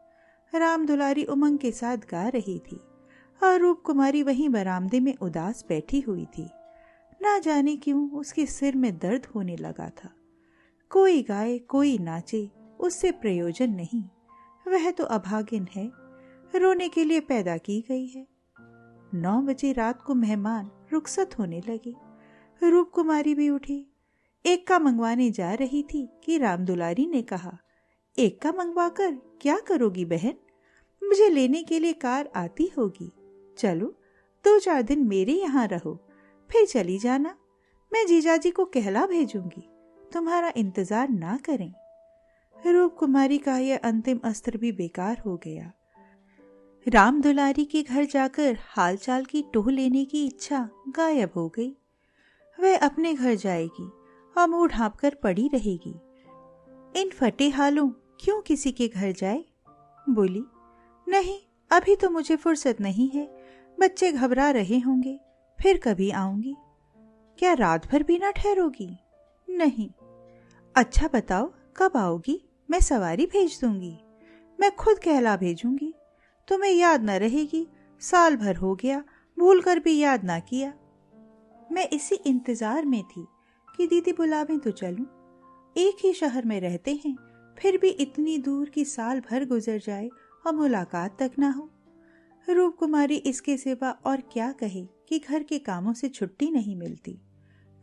राम 0.55 0.85
दुलारी 0.85 1.23
उमंग 1.23 1.57
के 1.57 1.71
साथ 1.71 1.97
गा 1.97 2.27
रही 2.27 2.59
थी 2.59 2.81
और 3.43 3.59
रूप 3.59 3.81
कुमारी 3.81 4.23
वहीं 4.23 4.49
बरामदे 4.49 4.99
में 4.99 5.15
उदास 5.15 5.65
बैठी 5.69 5.99
हुई 5.99 6.25
थी। 6.25 6.49
ना 7.21 7.39
जाने 7.39 7.75
क्यों 7.75 8.11
उसके 8.11 8.45
सिर 8.45 8.75
में 8.75 8.97
दर्द 8.97 9.25
होने 9.25 9.55
लगा 9.55 9.89
था। 9.89 10.09
कोई 10.89 11.23
गाए, 11.23 11.57
कोई 11.57 11.97
नाचे, 11.97 12.49
उससे 12.79 13.11
प्रयोजन 13.11 13.69
नहीं। 13.69 14.03
वह 14.67 14.91
तो 14.91 15.03
अभागिन 15.03 15.67
है। 15.75 16.06
रोने 16.55 16.89
के 16.89 17.03
लिए 17.03 17.19
पैदा 17.19 17.57
की 17.57 17.85
गई 17.89 18.05
है। 18.07 18.27
नौ 19.13 19.41
बजे 19.41 19.71
रात 19.71 20.01
को 20.01 20.13
मेहमान 20.13 20.71
रुखसत 20.93 21.29
होने 21.39 21.61
लगे। 21.69 21.95
रूप 22.69 22.89
कुमारी 22.89 23.35
भी 23.35 23.49
उठी। 23.49 23.85
एक 24.45 24.67
का 24.67 24.79
मंगवाने 24.79 25.31
जा 25.31 25.53
रही 25.53 25.83
थी 25.83 26.09
कि 26.23 26.37
राम 26.37 26.65
दुलारी 26.65 27.05
ने 27.07 27.21
कहा 27.21 27.57
एक 28.19 28.41
का 28.41 28.51
मंगवाकर 28.51 29.11
क्या 29.11 29.59
करोगी 29.59 30.05
बहन? 30.05 30.33
मुझे 31.03 31.29
लेने 31.29 31.63
के 31.63 31.79
लिए 31.79 31.93
कार 31.93 32.29
आती 32.35 32.71
होगी। 32.77 33.11
चलो, 33.57 33.87
दो 34.45 34.59
चार 34.59 34.81
दिन 34.81 35.07
मेरे 35.07 35.33
यहाँ 35.33 35.67
रहो। 35.67 36.07
फिर 36.51 36.65
चली 36.65 36.97
जाना। 36.97 37.35
मैं 37.93 38.05
जीजाजी 38.07 38.51
को 38.51 38.65
कहला 38.65 39.05
भेजूँगी। 39.05 39.69
तुम्हारा 40.13 40.53
इंतज़ार 40.57 41.09
ना 41.09 41.37
करें। 41.37 41.73
रूप 42.67 42.95
कुमारी 42.95 43.37
का 43.37 43.57
यह 43.57 43.77
अंतिम 43.77 44.19
अस्त्र 44.23 44.57
भी 44.57 44.71
बेकार 44.71 45.17
हो 45.17 45.37
गया। 45.37 45.71
राम 46.89 47.21
दुलारी 47.21 47.65
के 47.65 47.81
घर 47.83 48.05
जाकर 48.05 48.57
हालचाल 48.61 49.25
की 49.25 49.41
टोह 49.53 49.71
लेने 49.71 50.05
की 50.05 50.25
इच्छा 50.25 50.69
गायब 50.89 51.29
हो 51.35 51.49
गई। 51.49 51.77
वह 52.59 52.77
अपने 52.77 53.13
घर 53.13 53.35
जाएगी 53.35 53.89
और 54.37 54.47
मुँह 54.47 54.67
ढांप 54.67 54.95
कर 54.95 55.15
पड़ी 55.23 55.47
रहेगी। 55.47 55.93
इन 57.01 57.09
फटे 57.09 57.49
हालों 57.49 57.89
क्यों 57.89 58.41
किसी 58.41 58.71
के 58.71 58.87
घर 58.87 59.11
जाए? 59.11 59.45
बोली, 60.09 60.43
नहीं, 61.07 61.39
अभी 61.71 61.95
तो 61.95 62.09
मुझे 62.09 62.35
फुर्सत 62.35 62.77
नहीं 62.81 63.09
है। 63.09 63.27
बच्चे 63.79 64.11
घबरा 64.11 64.49
रहे 64.51 64.79
होंगे, 64.79 65.19
फिर 65.61 65.77
कभी 65.77 66.11
आऊँगी। 66.11 66.55
क्या 67.39 67.53
रात 67.53 67.91
भर 67.91 68.03
भी 68.03 68.17
ना 68.17 68.31
ठहरोगी? 68.31 68.97
नहीं। 69.49 69.89
अच्छा 70.75 71.09
बताओ, 71.13 71.53
कब 71.77 71.97
आओगी? 71.97 72.49
मैं 72.69 72.79
सवारी 72.79 73.25
भेज 73.25 73.59
दूँगी। 73.61 73.97
मैं 74.59 74.75
खुद 74.75 74.99
कहला 74.99 75.37
भेजूँगी। 75.37 75.93
तुम्हें 76.47 76.71
याद 76.71 77.03
न 77.03 77.17
रहेगी, 77.19 77.67
साल 78.01 78.35
भर 78.35 78.55
हो 78.55 78.73
गया 78.75 79.03
भूल 79.37 79.61
कर 79.61 79.79
भी 79.79 79.97
याद 79.97 80.23
ना 80.23 80.39
किया। 80.41 80.73
मैं 81.69 81.87
इसी 81.89 82.15
इंतज़ार 82.15 82.85
में 82.85 83.03
थी 83.05 83.25
कि 83.69 83.87
दीदी 83.87 84.11
बुलावे 84.13 84.57
तो 84.57 84.71
चलूँ। 84.71 85.05
एक 85.75 86.05
ही 86.05 86.13
शहर 86.13 86.45
में 86.45 86.59
रहते 86.61 86.91
हैं, 87.05 87.15
फिर 87.57 87.77
भी 87.77 87.89
इतनी 87.89 88.37
दूर 88.37 88.69
की 88.69 88.85
साल 88.85 89.19
भर 89.19 89.45
गुजर 89.45 89.79
जाए 89.79 90.07
और 90.43 90.55
मुलाकात 90.55 91.17
तक 91.19 91.31
ना 91.39 91.49
हो। 91.49 91.69
रूप 92.47 92.75
कुमारी 92.75 93.15
इसके 93.25 93.57
सिवा 93.57 93.89
और 94.05 94.21
क्या 94.33 94.51
कहे 94.51 94.85
कि 95.09 95.19
घर 95.19 95.43
के 95.43 95.59
कामों 95.59 95.93
से 95.93 96.09
छुट्टी 96.09 96.49
नहीं 96.51 96.75
मिलती। 96.75 97.19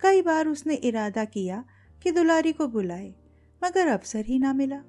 कई 0.01 0.23
बार 0.23 0.49
उसने 0.49 0.75
इरादा 0.75 1.25
किया 1.27 1.65
कि 2.03 2.11
दुलारी 2.11 2.53
को 2.53 2.67
बुलाए, 2.69 3.15
मगर 3.63 3.89
अवसर 3.89 4.25
ही 4.27 4.39
ना 4.39 4.53
मिला। 4.53 4.81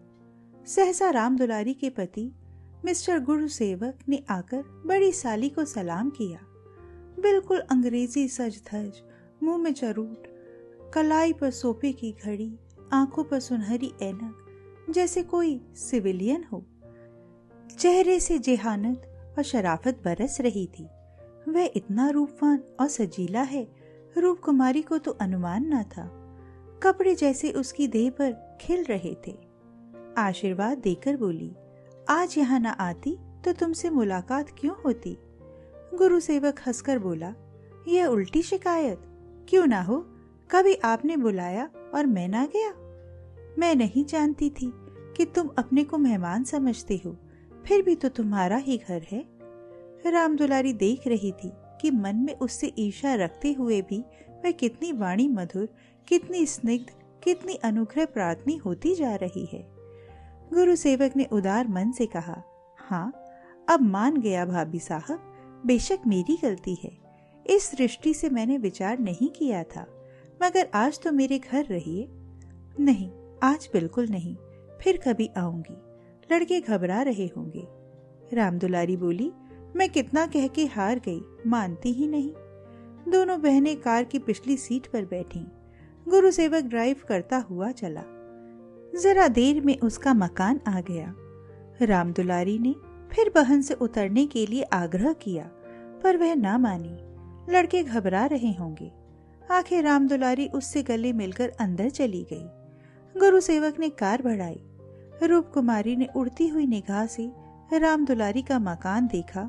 सहसा 0.67 1.10
राम 1.10 1.38
दुलारी 1.38 1.74
के 1.74 1.89
पति 1.89 2.32
मिस्टर 2.86 3.20
गुरु 3.20 3.48
सेवक 3.48 4.00
ने 4.10 4.24
आकर 4.30 4.84
बड़ी 4.86 5.12
साली 5.12 5.50
को 5.50 5.65
सलाम 5.65 6.10
किया। 6.10 6.39
बिल्कुल 7.22 7.60
अंग्रेज़ी 7.60 8.27
सज 8.27 8.62
धज 8.74 9.01
मुँह 9.44 9.58
में 9.58 9.74
चरूट, 9.74 10.27
कलाई 10.94 11.34
पर 11.34 11.51
सोपे 11.51 11.92
की 11.92 12.12
घड़ी, 12.12 12.60
आँखों 12.94 13.24
पर 13.24 13.39
सुनहरी 13.39 13.92
ऐनक, 14.01 14.46
जैसे 14.89 15.24
कोई 15.24 15.62
सिविलियन 15.75 16.44
हो। 16.44 16.65
चेहरे 17.80 18.20
से 18.20 18.39
जेहानत 18.39 19.34
और 19.38 19.44
शराफत 19.44 20.01
बरस 20.06 20.42
रही 20.42 20.70
थी। 20.80 20.88
वह 21.50 21.70
इतना 21.75 22.10
रूपवान 22.10 22.63
और 22.80 22.88
सजीला 22.88 23.42
है 23.42 23.68
रूप 24.18 24.39
कुमारी 24.39 24.82
को 24.82 24.98
तो 24.98 25.12
अनुमान 25.12 25.74
न 25.74 25.84
था। 25.84 26.10
कपड़े 26.84 27.15
जैसे 27.15 27.51
उसकी 27.51 27.88
देह 27.88 28.10
पर 28.10 28.58
खिल 28.62 28.84
रहे 28.84 29.15
थे। 29.27 29.38
आशीर्वाद 30.18 30.77
देकर 30.77 31.18
बोली 31.18 31.56
आज 32.10 32.38
यहाँ 32.38 32.60
न 32.60 32.66
आती 32.66 33.18
तो 33.46 33.52
तुमसे 33.54 33.90
मुलाकात 33.90 34.50
क्यों 34.60 34.76
होती? 34.86 35.18
गुरु 35.94 36.20
सेवक 36.20 36.60
हंसकर 36.68 37.00
बोला, 37.00 37.34
यह 37.88 38.06
उल्टी 38.06 38.42
शिकायत? 38.42 39.02
क्यों 39.50 39.66
ना 39.68 39.82
हो? 39.82 39.98
कभी 40.52 40.76
आपने 40.76 41.18
बुलाया 41.18 41.70
और 41.96 42.06
मैं 42.06 42.28
ना 42.28 42.46
गया? 42.46 42.70
मैं 43.60 43.76
नहीं 43.76 44.06
जानती 44.06 44.50
थी 44.50 44.72
कि 45.18 45.26
तुम 45.26 45.50
अपने 45.58 45.84
को 45.84 45.98
मेहमान 45.98 46.44
समझते 46.44 47.02
हो, 47.06 47.18
फिर 47.66 47.82
भी 47.82 47.96
तो 47.96 48.10
तुम्हारा 48.10 48.58
ही 48.58 48.78
घर 48.78 49.06
है। 49.12 49.26
राम 50.06 50.36
दुलारी 50.36 50.74
देख 50.74 51.08
रही 51.08 51.32
थी 51.32 51.52
कि 51.82 51.92
मन 51.92 52.16
में 52.16 52.34
उससे 52.34 52.74
ईर्षा 52.78 53.14
रखते 53.16 53.54
हुए 53.54 53.82
भी 53.82 54.04
वह 54.46 54.52
कितनी 54.52 54.92
वाणी 54.92 55.28
मधुर, 55.28 55.70
कितनी 56.08 56.46
स्निग्ध, 56.46 56.92
कितनी 57.24 57.56
अनुग्रह 57.56 58.06
प्रार्थनी 58.06 58.56
होती 58.56 58.96
जा 58.96 59.16
रही 59.16 59.46
है। 59.46 59.75
गुरु 60.54 60.75
सेवक 60.75 61.16
ने 61.16 61.25
उदार 61.32 61.68
मन 61.68 61.92
से 61.92 62.06
कहा 62.06 62.42
हाँ 62.80 63.12
अब 63.70 63.82
मान 63.82 64.18
गया 64.18 64.46
भाभी 64.46 64.80
साहब, 64.80 65.20
बेशक 65.66 66.00
मेरी 66.08 66.38
गलती 66.44 66.75
है। 66.84 66.92
इस 67.46 67.72
दृष्टि 67.77 68.14
से 68.14 68.29
मैंने 68.29 68.58
विचार 68.58 69.00
नहीं 69.00 69.29
किया 69.29 69.64
था, 69.64 69.86
मगर 70.44 70.70
आज 70.74 71.00
तो 71.00 71.12
मेरे 71.12 71.40
घर 71.40 71.66
रहिए। 71.66 72.08
नहीं, 72.79 73.10
आज 73.44 73.70
बिल्कुल 73.74 74.08
नहीं, 74.08 74.36
फिर 74.81 74.98
कभी 74.98 75.29
आऊँगी। 75.38 75.77
लड़के 76.31 76.60
घबरा 76.62 77.01
रहे 77.01 77.25
होंगे। 77.38 77.68
राम 78.34 78.58
दुलारी 78.58 78.98
बोली, 78.98 79.31
मैं 79.75 79.90
कितना 79.90 80.25
कह 80.27 80.48
के 80.48 80.66
हार 80.66 81.00
गई, 81.00 81.22
मानती 81.48 81.92
ही 81.92 82.08
नहीं। 82.08 82.31
दोनों 83.12 83.42
बहनें 83.42 83.75
कार 83.81 84.03
की 84.03 84.20
पिछली 84.20 84.58
सीट 84.58 84.88
पर 84.88 85.05
बैठी। 85.05 85.46
गुरु 86.08 86.31
सेवक 86.31 86.64
ड्राइव 86.64 86.96
करता 87.08 87.38
हुआ 87.38 87.72
चला। 87.72 88.03
जरा 88.96 89.27
देर 89.27 89.62
में 89.62 89.79
उसका 89.79 90.14
मकान 90.14 90.60
आ 90.68 90.79
गया। 90.81 91.14
राम 91.81 92.12
दुलारी 92.14 92.58
ने 92.60 92.75
फिर 93.12 93.31
बहन 93.36 93.62
से 93.62 93.74
उतरने 93.74 94.25
के 94.25 94.46
लिए 94.46 94.64
आग्रह 94.64 95.14
किया, 95.14 95.44
पर 96.03 96.18
वह 96.18 96.36
ना 96.36 96.58
मानी। 96.58 97.53
लड़के 97.53 97.84
घबरा 97.84 98.25
रहे 98.25 98.51
होंगे। 98.51 98.92
आखिर 99.51 99.84
राम 99.84 100.08
दुलारी 100.08 100.48
उससे 100.48 100.84
गले 100.84 101.14
मिलकर 101.14 101.50
अंदर 101.50 101.90
चली 101.90 102.25
गई। 102.34 103.20
गुरु 103.20 103.40
सेवक 103.40 103.79
ने 103.79 103.90
कार 103.90 104.22
बढ़ाई। 104.22 104.62
रूप 105.24 105.51
कुमारी 105.53 105.96
ने 105.96 106.08
उड़ती 106.16 106.48
हुई 106.48 106.68
निगाह 106.68 107.05
से 107.05 107.31
राम 107.74 108.05
दुलारी 108.05 108.42
का 108.42 108.60
मकान 108.60 109.08
देखा, 109.08 109.42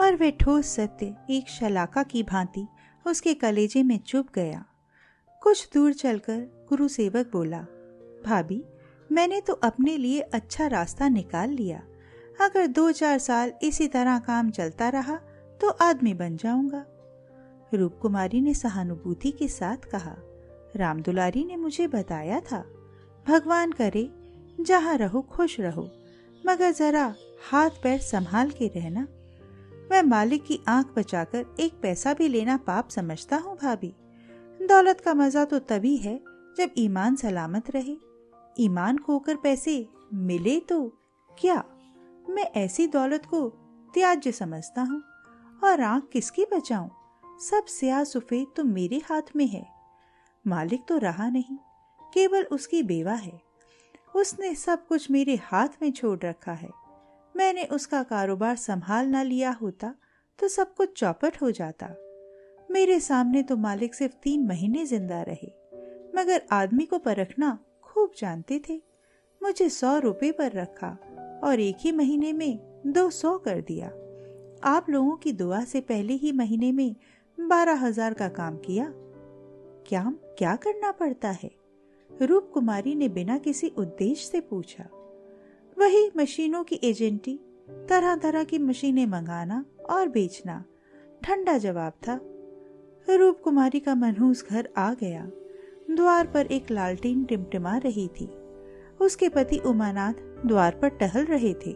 और 0.00 0.16
वह 0.16 0.30
ठोस 0.30 0.66
सत्य, 0.66 1.14
एक 1.30 1.48
शलाका 1.48 2.02
की 2.02 2.22
भांति 2.22 2.66
उसके 3.06 3.34
कलेजे 3.34 3.82
में 3.82 3.98
चुप 3.98 4.28
गया। 4.34 4.64
कुछ 5.42 5.68
दूर 5.74 5.92
चलकर 5.92 6.66
गुरु 6.68 6.88
सेवक 6.88 7.30
बोला 7.32 7.66
भाभी, 8.24 8.62
मैंने 9.10 9.40
तो 9.40 9.52
अपने 9.62 9.96
लिए 9.96 10.20
अच्छा 10.20 10.66
रास्ता 10.66 11.08
निकाल 11.08 11.50
लिया। 11.50 11.82
अगर 12.38 12.66
दो 12.66 12.90
चार 12.92 13.18
साल 13.18 13.52
इसी 13.62 13.88
तरह 13.88 14.18
काम 14.18 14.50
चलता 14.50 14.88
रहा 14.88 15.16
तो 15.60 15.68
आदमी 15.80 16.14
बन 16.14 16.36
जाऊँगा। 16.36 16.84
रूप 17.72 17.98
कुमारी 18.02 18.40
ने 18.40 18.54
सहानुभूति 18.54 19.30
के 19.30 19.48
साथ 19.48 19.90
कहा। 19.90 20.14
राम 20.76 21.00
दुलारी 21.00 21.44
ने 21.44 21.56
मुझे 21.56 21.86
बताया 21.88 22.40
था, 22.42 22.64
भगवान 23.26 23.72
करे, 23.72 24.08
जहाँ 24.60 24.96
रहो, 24.96 25.22
खुश 25.22 25.58
रहो, 25.60 25.88
मगर 26.44 26.70
जरा 26.70 27.14
हाथ 27.50 27.70
पैर 27.82 27.98
संभाल 28.00 28.50
के 28.50 28.68
रहना। 28.74 29.06
मैं 29.90 30.02
मालिक 30.02 30.44
की 30.44 30.58
आँख 30.68 30.92
बचाकर 30.96 31.44
एक 31.60 31.72
पैसा 31.82 32.14
भी 32.14 32.28
लेना 32.28 32.56
पाप 32.56 32.88
समझता 32.88 33.36
हूँ, 33.36 33.56
भाभी। 33.56 33.94
दौलत 34.60 35.00
का 35.00 35.14
मज़ा 35.14 35.44
तो 35.44 35.58
तभी 35.60 35.96
है, 35.96 36.18
जब 36.56 36.70
ईमान 36.78 37.16
सलामत 37.16 37.70
रहे। 37.70 37.96
ईमान 38.56 38.98
खोकर 38.98 39.36
पैसे 39.36 39.86
मिले 40.14 40.58
तो 40.60 40.86
क्या 41.30 41.62
मैं 42.30 42.44
ऐसी 42.56 42.86
दौलत 42.86 43.26
को 43.26 43.48
त्याज्य 43.94 44.32
समझता 44.32 44.82
हूँ? 44.82 45.02
और 45.62 45.80
आँख 45.80 46.08
किसकी 46.12 46.44
बचाऊं? 46.52 46.88
सब 47.40 47.66
स्याह 47.68 48.04
सफ़ेद 48.04 48.46
तो 48.56 48.64
मेरे 48.64 49.00
हाथ 49.04 49.36
में 49.36 49.46
है। 49.46 49.64
मालिक 50.44 50.84
तो 50.88 50.98
रहा 50.98 51.28
नहीं, 51.28 51.56
केवल 52.12 52.42
उसकी 52.42 52.82
बेवा 52.82 53.12
है। 53.12 53.40
उसने 54.14 54.54
सब 54.54 54.86
कुछ 54.86 55.10
मेरे 55.10 55.34
हाथ 55.42 55.68
में 55.82 55.90
छोड़ 55.92 56.18
रखा 56.18 56.52
है। 56.52 56.70
मैंने 57.34 57.64
उसका 57.64 58.02
कारोबार 58.02 58.56
संभाल 58.56 59.06
ना 59.06 59.22
लिया 59.22 59.50
होता 59.52 59.94
तो 60.38 60.48
सब 60.48 60.74
कुछ 60.74 60.98
चौपट 60.98 61.40
हो 61.42 61.50
जाता। 61.50 61.88
मेरे 62.70 62.98
सामने 63.00 63.42
तो 63.42 63.56
मालिक 63.56 63.94
सिर्फ़ 63.94 64.14
तीन 64.14 64.46
महीने 64.46 64.84
ज़िंदा 64.86 65.22
रहे, 65.22 65.52
मगर 66.16 66.42
आदमी 66.52 66.84
को 66.84 66.98
परखना 66.98 67.58
खूब 67.94 68.12
जानते 68.18 68.60
थे। 68.68 68.82
मुझे 69.42 69.68
सौ 69.68 69.98
रुपए 69.98 70.30
पर 70.32 70.52
रखा 70.52 70.96
और 71.44 71.60
एक 71.60 71.76
ही 71.80 71.92
महीने 71.92 72.32
में 72.32 72.82
दो 72.86 73.10
सौ 73.10 73.38
कर 73.38 73.60
दिया। 73.60 73.88
आप 74.64 74.86
लोगों 74.90 75.16
की 75.16 75.32
दुआ 75.32 75.64
से 75.64 75.80
पहले 75.80 76.12
ही 76.12 76.32
महीने 76.32 76.72
में 76.72 76.94
बारह 77.38 77.74
हज़ार 77.74 78.14
का 78.14 78.28
काम 78.28 78.56
किया। 78.56 78.92
क्या 79.86 80.14
क्या 80.38 80.56
करना 80.56 80.90
पड़ता 80.90 81.30
है? 81.30 81.50
रूप 82.22 82.50
कुमारी 82.54 82.94
ने 82.94 83.08
बिना 83.08 83.38
किसी 83.38 83.68
उद्देश्य 83.68 84.26
से 84.26 84.40
पूछा। 84.40 84.88
वही 85.78 86.10
मशीनों 86.16 86.64
की 86.64 86.80
एजेंटी 86.84 87.38
तरह 87.88 88.16
तरह 88.16 88.44
की 88.44 88.58
मशीनें 88.58 89.06
मंगाना 89.06 89.64
और 89.90 90.08
बेचना, 90.08 90.64
ठंडा 91.22 91.58
जवाब 91.58 91.92
था। 92.08 92.20
रूप 93.10 93.40
कुमारी 93.40 93.80
का 93.80 93.94
मनहूस 93.94 94.44
घर 94.50 94.68
आ 94.76 94.94
गया। 94.94 95.30
द्वार 95.88 96.26
पर 96.26 96.46
एक 96.46 96.70
लालटीन 96.70 97.24
टिमटिमा 97.24 97.76
रही 97.76 98.06
थी। 98.10 98.28
उसके 99.00 99.28
पति 99.28 99.58
उमानाथ 99.66 100.46
द्वार 100.46 100.78
पर 100.82 100.88
टहल 100.90 101.24
रहे 101.24 101.52
थे, 101.66 101.72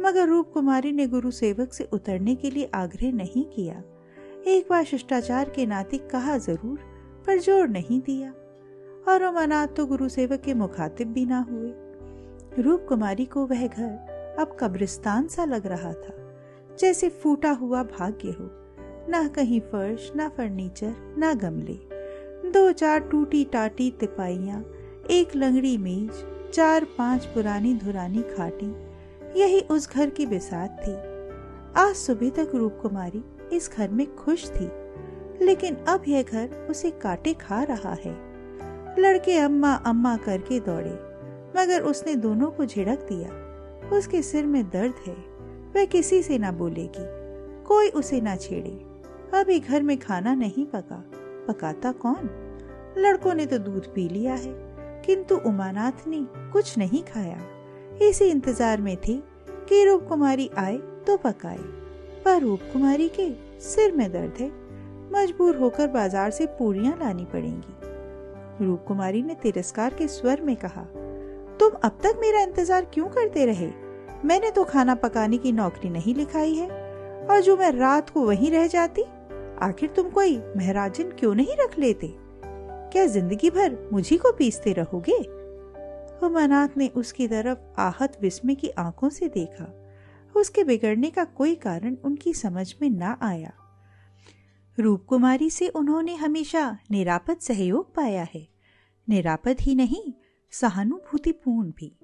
मगर 0.00 0.28
रूप 0.28 0.50
कुमारी 0.52 0.92
ने 0.92 1.06
गुरु 1.06 1.30
सेवक 1.30 1.72
से 1.72 1.88
उतरने 1.92 2.34
के 2.34 2.50
लिए 2.50 2.70
आग्रह 2.74 3.12
नहीं 3.12 3.44
किया। 3.46 3.82
एक 4.46 4.66
बार 4.70 4.84
शिष्टाचार 4.84 5.48
के 5.48 5.66
नाते 5.66 5.98
कहा 6.10 6.36
ज़रूर, 6.38 6.78
पर 7.26 7.38
ज़ोर 7.38 7.68
नहीं 7.68 8.00
दिया, 8.00 8.30
और 9.08 9.24
उमानाथ 9.24 9.66
तो 9.66 9.86
गुरु 9.86 10.08
सेवक 10.08 10.40
के 10.40 10.54
मुखातिब 10.54 11.12
भी 11.12 11.24
ना 11.26 11.40
हुए। 11.50 11.72
रूप 12.62 12.86
कुमारी 12.88 13.24
को 13.24 13.46
वह 13.46 13.66
घर 13.66 14.36
अब 14.40 14.56
कब्रिस्तान 14.60 15.26
सा 15.28 15.44
लग 15.44 15.66
रहा 15.66 15.92
था, 15.92 16.14
जैसे 16.80 17.08
फूटा 17.12 17.50
हुआ 17.52 17.82
भाग्य 17.82 18.30
हो, 18.30 18.50
ना 19.10 19.26
कहीं 19.28 19.60
फर्श, 19.62 20.10
ना 20.16 20.28
फर्नीचर, 20.28 20.94
ना 21.18 21.32
गमले। 21.34 21.78
दो 22.48 22.70
चार 22.72 23.00
टूटी 23.00 23.44
टाटी 23.44 23.90
तिपाइया, 23.90 24.62
एक 25.10 25.34
लंगड़ी 25.36 25.76
मेज, 25.78 26.24
चार 26.52 26.84
पाँच 26.98 27.24
पुरानी 27.24 27.74
धुरानी 27.74 28.22
खाटी, 28.36 28.66
यही 29.40 29.60
उस 29.70 29.88
घर 29.90 30.10
की 30.10 30.26
बिसात 30.26 30.78
थी। 30.80 30.94
आज 31.80 31.94
सुबह 31.94 32.30
तक 32.36 32.54
रूप 32.54 32.78
कुमारी 32.82 33.22
इस 33.52 33.70
घर 33.72 33.88
में 33.88 34.06
खुश 34.16 34.46
थी, 34.50 34.68
लेकिन 35.44 35.74
अब 35.88 36.04
यह 36.08 36.22
घर 36.22 36.66
उसे 36.70 36.90
काटे 37.02 37.34
खा 37.34 37.62
रहा 37.62 37.92
है। 38.04 38.14
लड़के 38.98 39.36
अम्मा 39.36 39.74
अम्मा 39.86 40.16
करके 40.16 40.60
दौड़े, 40.60 40.94
मगर 41.56 41.82
उसने 41.82 42.14
दोनों 42.16 42.50
को 42.50 42.64
झिड़क 42.64 43.06
दिया। 43.12 43.30
उसके 43.98 44.22
सिर 44.22 44.46
में 44.46 44.62
दर्द 44.64 44.94
है, 45.06 45.16
वह 45.76 45.84
किसी 45.84 46.22
से 46.22 46.38
ना 46.38 46.52
बोलेगी, 46.52 47.06
कोई 47.64 47.88
उसे 47.90 48.20
ना 48.20 48.36
छेड़े। 48.36 48.78
अभी 49.38 49.60
घर 49.60 49.82
में 49.82 49.98
खाना 49.98 50.34
नहीं 50.34 50.66
पका। 50.66 51.04
पकाता 51.48 51.92
कौन? 51.96 52.28
लड़कों 52.98 53.34
ने 53.34 53.46
तो 53.46 53.58
दूध 53.58 53.92
पी 53.94 54.08
लिया 54.08 54.34
है, 54.34 54.52
किंतु 55.02 55.36
उमानाथ 55.46 56.06
ने 56.08 56.26
कुछ 56.52 56.76
नहीं 56.78 57.02
खाया। 57.04 57.38
इसी 58.02 58.24
इंतज़ार 58.24 58.80
में 58.80 58.96
थी 58.98 59.22
कि 59.68 59.84
रूप 59.84 60.06
कुमारी 60.08 60.50
आए 60.58 60.76
तो 61.06 61.16
पकाए। 61.16 61.58
पर 62.24 62.40
रूप 62.40 62.60
कुमारी 62.72 63.08
के 63.10 63.30
सिर 63.60 63.92
में 63.92 64.10
दर्द 64.12 64.40
है। 64.40 64.50
मजबूर 65.12 65.56
होकर 65.56 65.86
बाज़ार 65.88 66.30
से 66.30 66.46
पूरियाँ 66.58 66.96
लानी 66.96 67.24
पड़ेंगी। 67.24 68.64
रूप 68.64 68.84
कुमारी 68.88 69.22
ने 69.22 69.34
तिरस्कार 69.34 69.94
के 69.94 70.08
स्वर 70.08 70.40
में 70.40 70.56
कहा, 70.56 70.82
तुम 71.60 71.78
अब 71.84 71.98
तक 72.02 72.18
मेरा 72.20 72.40
इंतज़ार 72.40 72.84
क्यों 72.84 73.06
करते 73.08 73.44
रहे? 73.46 73.70
मैंने 74.24 74.50
तो 74.50 74.64
खाना 74.64 74.94
पकाने 74.96 75.38
की 75.38 75.52
नौकरी 75.52 75.90
नहीं 75.90 76.14
लिखाई 76.14 76.54
है, 76.54 76.68
और 77.26 77.40
जो 77.40 77.56
मैं 77.56 77.70
रात 77.72 78.10
को 78.10 78.20
वहीं 78.20 78.50
रह 78.50 78.66
जाती 78.66 79.02
आखिर 79.62 79.88
तुम 79.88 80.10
कोई 80.10 80.38
महराजन 80.56 81.10
क्यों 81.10 81.34
नहीं 81.34 81.56
रख 81.56 81.78
लेते? 81.78 82.14
क्या 82.92 83.06
ज़िंदगी 83.06 83.50
भर 83.50 83.88
मुझी 83.92 84.16
को 84.16 84.32
पीसते 84.32 84.72
रहोगे? 84.72 85.18
उमानाथ 86.26 86.68
ने 86.76 86.88
उसकी 86.88 87.28
तरफ़ 87.28 87.80
आहत 87.80 88.18
विस्मय 88.22 88.54
की 88.54 88.68
आँखों 88.68 89.08
से 89.08 89.28
देखा। 89.28 89.74
उसके 90.36 90.64
बिगड़ने 90.64 91.10
का 91.10 91.24
कोई 91.24 91.54
कारण 91.54 91.96
उनकी 92.04 92.34
समझ 92.34 92.74
में 92.82 92.90
ना 92.90 93.18
आया। 93.22 93.52
रूप 94.78 95.04
कुमारी 95.04 95.50
से 95.50 95.68
उन्होंने 95.68 96.14
हमेशा 96.14 96.78
निरापद 96.90 97.38
सहयोग 97.38 97.94
पाया 97.94 98.26
है। 98.34 98.48
निरापद 99.08 99.56
ही 99.60 99.74
नहीं, 99.74 100.12
सहानुभूतिपूर्ण 100.50 101.70
भी। 101.70 101.98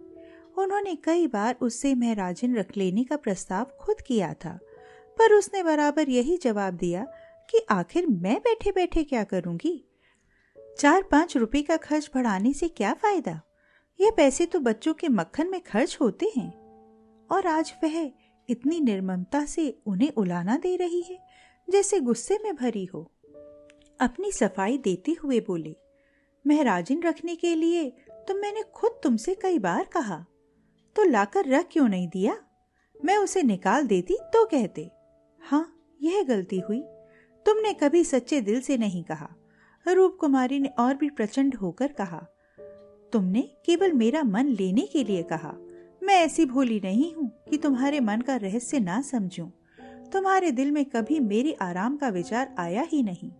उन्होंने 0.59 0.95
कई 0.95 1.27
बार 1.27 1.57
उससे 1.61 1.95
महराजन 1.95 2.55
रख 2.55 2.77
लेने 2.77 3.05
का 3.05 3.17
प्रस्ताव 3.17 3.65
खुद 3.81 4.01
किया 4.01 4.33
था, 4.35 4.59
पर 5.19 5.35
उसने 5.35 5.63
बराबर 5.63 6.09
यही 6.09 6.37
जवाब 6.37 6.75
दिया 6.75 7.07
कि 7.51 7.59
आखिर 7.71 8.07
मैं 8.07 8.39
बैठे 8.39 8.73
बैठे 8.73 9.05
क्या 9.05 9.25
करूँगी? 9.25 9.85
चार 10.79 11.03
पाँच 11.03 11.37
रुपए 11.37 11.63
का 11.63 11.77
खर्च 11.77 12.11
बढ़ाने 12.15 12.53
से 12.53 12.69
क्या 12.69 12.93
फ़ायदा? 12.95 13.41
ये 14.01 14.11
पैसे 14.11 14.47
तो 14.47 14.61
बच्चों 14.61 14.95
के 14.95 15.09
मक्खन 15.09 15.51
में 15.51 15.61
खर्च 15.61 15.97
होते 16.01 16.31
हैं। 16.37 16.51
और 17.31 17.47
आज 17.47 17.73
वह 17.85 18.11
इतनी 18.49 18.81
निर्ममता 18.81 19.45
से 19.45 19.69
उन्हें 19.87 20.11
उलाना 20.13 20.57
दे 20.57 20.77
रही 20.77 21.03
है, 21.03 21.19
जैसे 21.69 22.01
गुस्से 22.01 22.39
में 22.39 22.55
भरी 22.57 22.85
हो। 22.85 23.11
अपनी 24.01 24.33
सफ़ाई 24.33 24.79
देते 24.79 25.17
हुए 25.23 25.41
बोले 25.41 25.77
महराजिन 26.45 27.03
रखने 27.03 27.35
के 27.37 27.55
लिए 27.55 27.91
तो 28.29 28.35
मैंने 28.35 28.63
खुद 28.75 28.99
तुमसे 29.03 29.35
कई 29.35 29.59
बार 29.59 29.85
कहा 29.85 30.25
तो 30.97 31.05
लाकर 31.05 31.49
रख 31.49 31.69
क्यों 31.73 31.89
नहीं 31.89 32.09
दिया? 32.09 32.37
मैं 33.05 33.17
उसे 33.17 33.43
निकाल 33.43 33.87
देती 33.87 34.17
तो 34.25 34.45
कहते। 34.47 34.91
हाँ 35.41 35.97
यह 36.03 36.23
गलती 36.23 36.59
हुई। 36.59 36.83
तुमने 37.47 37.73
कभी 37.73 38.05
सच्चे 38.05 38.41
दिल 38.41 38.61
से 38.61 38.77
नहीं 38.77 39.03
कहा। 39.05 39.29
रूप 39.87 40.17
कुमारी 40.21 40.59
ने 40.59 40.69
और 40.79 40.95
भी 40.95 41.09
प्रचंड 41.11 41.55
होकर 41.55 41.93
कहा, 41.93 42.19
तुमने 43.13 43.43
केवल 43.67 43.93
मेरा 43.93 44.23
मन 44.23 44.47
लेने 44.51 44.83
के 44.83 45.05
लिए 45.05 45.23
कहा। 45.23 45.55
मैं 46.03 46.15
ऐसी 46.15 46.45
भोली 46.47 46.81
नहीं 46.85 47.13
हूँ 47.15 47.29
कि 47.51 47.57
तुम्हारे 47.57 48.01
मन 48.01 48.21
का 48.21 48.37
रहस्य 48.37 48.81
ना 48.81 49.01
समझूं। 49.03 49.47
तुम्हारे 50.13 50.51
दिल 50.51 50.71
में 50.71 50.85
कभी 50.85 51.21
मेरे 51.21 51.53
आराम 51.63 51.97
का 51.97 52.09
विचार 52.09 52.55
आया 52.59 52.83
ही 52.83 53.03
नहीं। 53.03 53.31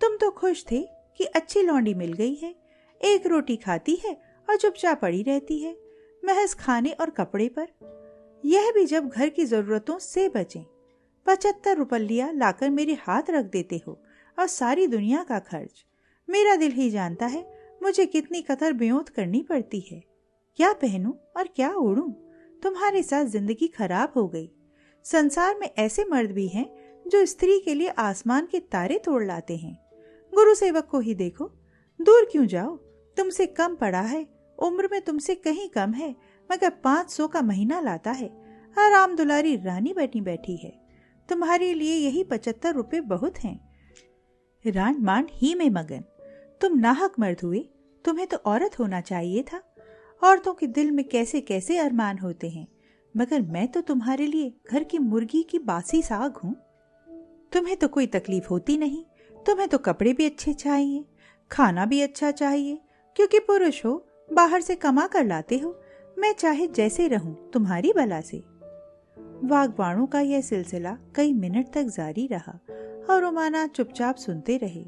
तुम 0.00 0.16
तो 0.16 0.30
खुश 0.30 0.64
थे 0.70 0.82
कि 1.20 1.24
अच्छी 1.24 1.62
लौंडी 1.62 1.94
मिल 1.94 2.12
गई 2.12 2.34
है, 2.34 2.54
एक 3.00 3.26
रोटी 3.26 3.56
खाती 3.56 3.94
है 4.04 4.14
और 4.48 4.56
चुपचाप 4.56 5.00
पड़ी 5.00 5.22
रहती 5.22 5.58
है, 5.58 5.76
महज 6.24 6.54
खाने 6.54 6.90
और 6.90 7.10
कपड़े 7.10 7.48
पर। 7.58 7.68
यह 8.44 8.70
भी 8.72 8.84
जब 8.86 9.08
घर 9.08 9.28
की 9.28 9.44
जरूरतों 9.44 9.98
से 9.98 10.28
बचे। 10.28 10.64
पचहत्तर 11.26 11.76
रुपया 11.76 12.30
लाकर 12.30 12.70
मेरे 12.70 12.94
हाथ 12.94 13.30
रख 13.30 13.44
देते 13.44 13.80
हो 13.86 14.02
और 14.38 14.46
सारी 14.46 14.86
दुनिया 14.86 15.22
का 15.22 15.38
खर्च। 15.38 15.84
मेरा 16.28 16.56
दिल 16.56 16.72
ही 16.72 16.90
जानता 16.90 17.26
है 17.26 17.44
मुझे 17.82 18.06
कितनी 18.06 18.42
कतर 18.42 18.72
बेयोत 18.72 19.08
करनी 19.08 19.42
पड़ती 19.42 19.80
है। 19.80 20.02
क्या 20.56 20.72
पहनूं 20.72 21.12
और 21.36 21.48
क्या 21.56 21.72
ओढ़ूं? 21.74 22.10
तुम्हारे 22.62 23.02
साथ 23.02 23.24
ज़िंदगी 23.24 23.66
खराब 23.68 24.12
हो 24.16 24.26
गई। 24.28 24.50
संसार 25.04 25.58
में 25.60 25.70
ऐसे 25.78 26.04
मर्द 26.04 26.30
भी 26.30 26.46
हैं 26.48 26.66
जो 27.06 27.24
स्त्री 27.26 27.58
के 27.60 27.74
लिए 27.74 27.88
आसमान 27.88 28.46
के 28.46 28.60
तारे 28.60 28.98
तोड़ 28.98 29.24
लाते 29.24 29.56
हैं। 29.56 29.78
गुरु 30.32 30.54
सेवक 30.54 30.84
को 30.84 31.00
ही 31.00 31.14
देखो। 31.14 31.50
दूर 32.00 32.28
क्यों 32.32 32.46
जाओ? 32.46 32.76
तुमसे 33.16 33.46
कम 33.46 33.74
पड़ा 33.74 34.00
है। 34.00 34.26
उम्र 34.58 34.88
में 34.92 35.00
तुमसे 35.00 35.34
कहीं 35.34 35.68
कम 35.68 35.92
है, 35.92 36.14
मगर 36.52 36.70
पाँच 36.70 37.10
सौ 37.10 37.28
का 37.28 37.42
महीना 37.42 37.80
लाता 37.80 38.10
है। 38.10 38.28
आराम 38.78 39.16
दुलारी 39.16 39.56
रानी 39.56 39.92
बैठी 39.92 40.20
बैठी 40.20 40.56
है। 40.56 40.83
तुम्हारे 41.28 41.74
लिए 41.74 41.94
यही 41.94 42.24
पचहत्तर 42.24 42.74
रुपए 42.74 43.00
बहुत 43.00 43.38
हैं। 43.38 43.60
रान 44.66 44.96
मान 45.00 45.28
ही 45.32 45.54
में 45.54 45.70
मगन। 45.70 46.04
तुम 46.60 46.78
नाहक 46.78 47.12
मर्द 47.18 47.40
हुए, 47.44 47.68
तुम्हें 48.04 48.26
तो 48.26 48.36
औरत 48.36 48.78
होना 48.78 49.00
चाहिए 49.00 49.42
था। 49.42 49.62
औरतों 50.24 50.54
के 50.54 50.66
दिल 50.66 50.90
में 50.90 51.08
कैसे 51.08 51.40
कैसे 51.40 51.78
अरमान 51.78 52.18
होते 52.18 52.48
हैं। 52.50 52.68
मगर 53.16 53.42
मैं 53.42 53.68
तो 53.68 53.80
तुम्हारे 53.80 54.26
लिए 54.26 54.54
घर 54.70 54.84
की 54.84 54.98
मुर्गी 54.98 55.42
की 55.42 55.58
बासी 55.58 56.02
साग 56.02 56.36
हूँ। 56.36 56.56
तुम्हें 57.52 57.76
तो 57.76 57.88
कोई 57.88 58.06
तकलीफ़ 58.06 58.48
होती 58.48 58.76
नहीं। 58.76 59.04
तुम्हें 59.46 59.68
तो 59.68 59.78
कपड़े 59.78 60.12
भी 60.12 60.26
अच्छे 60.26 60.52
चाहिए, 60.52 61.04
खाना 61.52 61.86
भी 61.86 62.00
अच्छा 62.00 62.30
चाहिए। 62.30 62.78
क्योंकि 63.16 63.38
पुरुष 63.38 63.84
हो, 63.84 64.06
बाहर 64.32 64.60
से 64.60 64.74
कमा 64.74 65.06
कर 65.06 65.24
लाते 65.24 65.58
हो। 65.58 65.80
मैं 66.18 66.32
चाहे 66.32 66.66
जैसे 66.66 67.08
रहूँ, 67.08 67.50
तुम्हारी 67.50 67.92
बला 67.92 68.20
से। 68.20 68.42
वागवाणों 69.16 70.06
का 70.06 70.20
यह 70.20 70.40
सिलसिला 70.40 70.96
कई 71.14 71.32
मिनट 71.32 71.72
तक 71.72 71.82
जारी 71.82 72.26
रहा 72.26 72.58
और 73.10 73.20
रोमाना 73.22 73.66
चुपचाप 73.66 74.16
सुनते 74.16 74.56
रहे। 74.56 74.84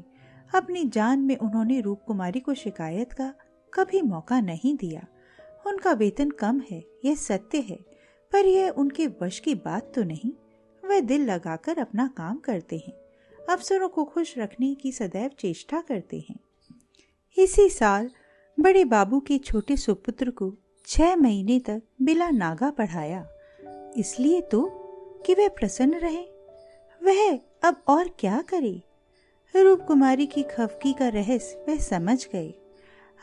अपनी 0.55 0.83
जान 0.85 1.19
में 1.19 1.35
उन्होंने 1.37 1.79
रूप 1.81 2.01
कुमारी 2.07 2.39
को 2.39 2.53
शिकायत 2.53 3.13
का 3.13 3.33
कभी 3.73 4.01
मौका 4.01 4.39
नहीं 4.41 4.75
दिया। 4.77 5.05
उनका 5.67 5.91
वेतन 5.91 6.29
कम 6.29 6.61
है, 6.71 6.83
यह 7.05 7.15
सत्य 7.15 7.59
है, 7.59 7.77
पर 8.31 8.45
यह 8.45 8.69
उनके 8.69 9.07
वश 9.21 9.39
की 9.39 9.55
बात 9.55 9.91
तो 9.95 10.03
नहीं। 10.03 10.31
वे 10.83 11.01
दिल 11.01 11.25
लगाकर 11.25 11.79
अपना 11.79 12.07
काम 12.07 12.37
करते 12.37 12.77
हैं, 12.77 12.93
अफसरों 13.49 13.89
को 13.89 14.03
खुश 14.03 14.37
रखने 14.37 14.73
की 14.75 14.91
सदैव 14.91 15.31
चेष्टा 15.39 15.81
करते 15.81 16.23
हैं। 16.29 16.39
इसी 17.37 17.69
साल 17.69 18.09
बड़े 18.57 18.85
बाबू 18.85 19.19
के 19.19 19.37
छोटे 19.37 19.77
सुपुत्र 19.77 20.29
को 20.29 20.53
छह 20.87 21.15
महीने 21.15 21.59
तक 21.59 21.81
बिला 22.01 22.29
नागा 22.29 22.69
पढ़ाया। 22.69 23.25
इसलिए 23.95 24.41
तो 24.41 24.61
कि 25.25 25.33
वह 25.33 25.47
प्रसन्न 25.49 25.93
रहे। 25.93 26.23
वह 27.01 27.39
अब 27.63 27.81
और 27.87 28.09
क्या 28.19 28.41
करे? 28.41 28.81
रूप 29.55 29.81
कुमारी 29.81 30.25
की 30.25 30.43
खफकी 30.43 30.93
का 30.93 31.07
रहस्य 31.07 31.65
वह 31.67 31.77
समझ 31.77 32.27
गए। 32.27 32.53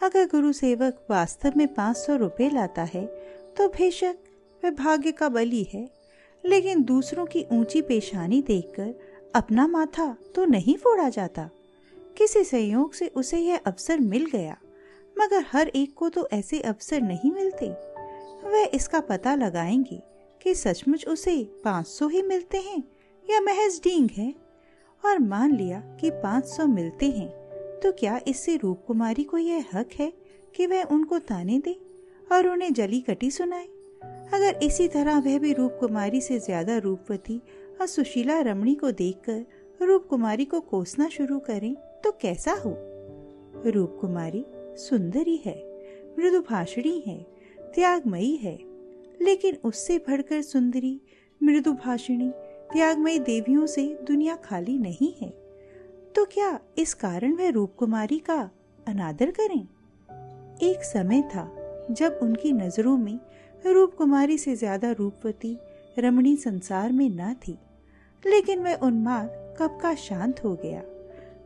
अगर 0.02 0.26
गुरु 0.26 0.52
सेवक 0.52 1.06
वास्तव 1.10 1.52
में 1.56 1.66
पाँच 1.74 1.96
सौ 1.96 2.16
रुपये 2.16 2.48
लाता 2.50 2.82
है 2.84 3.04
तो 3.56 3.68
बेशक 3.68 4.16
वह 4.62 4.70
भाग्य 4.70 5.12
का 5.12 5.28
बली 5.28 5.62
है। 5.72 5.88
लेकिन 6.44 6.82
दूसरों 6.82 7.26
की 7.26 7.44
ऊँची 7.52 7.82
पेशानी 7.82 8.40
देखकर 8.42 8.94
अपना 9.34 9.66
माथा 9.66 10.16
तो 10.34 10.44
नहीं 10.44 10.76
फोड़ा 10.76 11.08
जाता। 11.08 11.50
किसी 12.18 12.44
संयोग 12.44 12.92
से 12.94 13.08
उसे 13.08 13.38
यह 13.38 13.60
अवसर 13.66 14.00
मिल 14.00 14.26
गया, 14.26 14.56
मगर 15.16 15.44
हर 15.52 15.68
एक 15.68 15.94
को 15.94 16.08
तो 16.08 16.28
ऐसे 16.32 16.60
अवसर 16.60 17.00
नहीं 17.00 17.30
मिलते। 17.32 17.68
वह 18.44 18.68
इसका 18.74 19.00
पता 19.00 19.34
लगाएँगे 19.34 20.02
कि 20.44 20.54
सचमुच 20.54 21.06
उसे 21.08 21.42
पाँच 21.64 21.86
सौ 21.86 22.08
ही 22.08 22.22
मिलते 22.22 22.58
हैं, 22.58 22.82
या 23.30 23.40
महज 23.40 23.80
डींग 23.84 24.08
है? 24.10 24.34
और 25.04 25.18
मान 25.18 25.54
लिया 25.56 25.80
कि 26.00 26.10
पाँच 26.10 26.44
सौ 26.46 26.66
मिलते 26.66 27.06
हैं 27.06 27.28
तो 27.80 27.92
क्या 27.92 28.20
इससे 28.28 28.56
रूप 28.56 28.84
कुमारी 28.86 29.24
को 29.24 29.38
यह 29.38 29.64
हक 29.74 29.90
है 29.98 30.12
कि 30.54 30.66
वह 30.66 30.82
उनको 30.82 31.18
ताने 31.18 31.58
दे 31.58 31.76
और 32.32 32.48
उन्हें 32.48 32.72
जली 32.72 33.00
कटी 33.00 33.30
सुनाए? 33.30 33.64
अगर 34.34 34.58
इसी 34.62 34.88
तरह 34.88 35.18
वह 35.18 35.38
भी 35.38 35.52
रूप 35.52 35.76
कुमारी 35.80 36.20
से 36.20 36.38
ज़्यादा 36.38 36.78
रूपवती 36.78 37.40
और 37.80 37.86
सुशीला 37.86 38.40
रमणी 38.40 38.74
को 38.74 38.90
देखकर 38.90 39.86
रूप 39.86 40.06
कुमारी 40.06 40.44
को 40.44 40.60
कोसना 40.60 41.08
शुरू 41.08 41.38
करें 41.38 41.74
तो 41.74 42.10
कैसा 42.12 42.52
हो? 42.52 42.74
रूप 43.70 43.98
कुमारी 44.00 44.44
सुंदरी 44.78 45.36
है, 45.36 45.56
मृदुभाषणी 46.18 47.02
है, 47.06 47.18
त्यागमयी 47.74 48.36
है 48.36 48.56
लेकिन 49.22 49.56
उससे 49.64 49.98
बढ़कर 49.98 50.42
सुंदरी 50.42 51.00
मृदु 51.40 51.72
भाषिणी 51.74 52.30
त्यागमयी 52.72 53.18
देवियों 53.18 53.66
से 53.66 53.86
दुनिया 54.02 54.36
खाली 54.36 54.78
नहीं 54.78 55.12
है। 55.22 55.30
तो 56.14 56.24
क्या 56.24 56.58
इस 56.78 56.94
कारण 56.94 57.32
वह 57.32 57.50
रूप 57.50 57.74
कुमारी 57.76 58.18
का 58.18 58.50
अनादर 58.86 59.30
करें? 59.30 59.68
एक 60.62 60.84
समय 60.84 61.22
था 61.22 61.50
जब 61.90 62.18
उनकी 62.22 62.52
नज़रों 62.52 62.96
में 62.96 63.18
रूप 63.66 63.94
कुमारी 63.94 64.38
से 64.38 64.54
ज़्यादा 64.56 64.90
रूपवती 64.92 65.56
रमणी 65.98 66.36
संसार 66.36 66.92
में 66.92 67.08
न 67.10 67.34
थी, 67.34 67.58
लेकिन 68.26 68.60
वह 68.60 68.74
उन्माद 68.74 69.56
कब 69.58 69.78
का 69.82 69.94
शांत 69.94 70.44
हो 70.44 70.54
गया। 70.54 70.82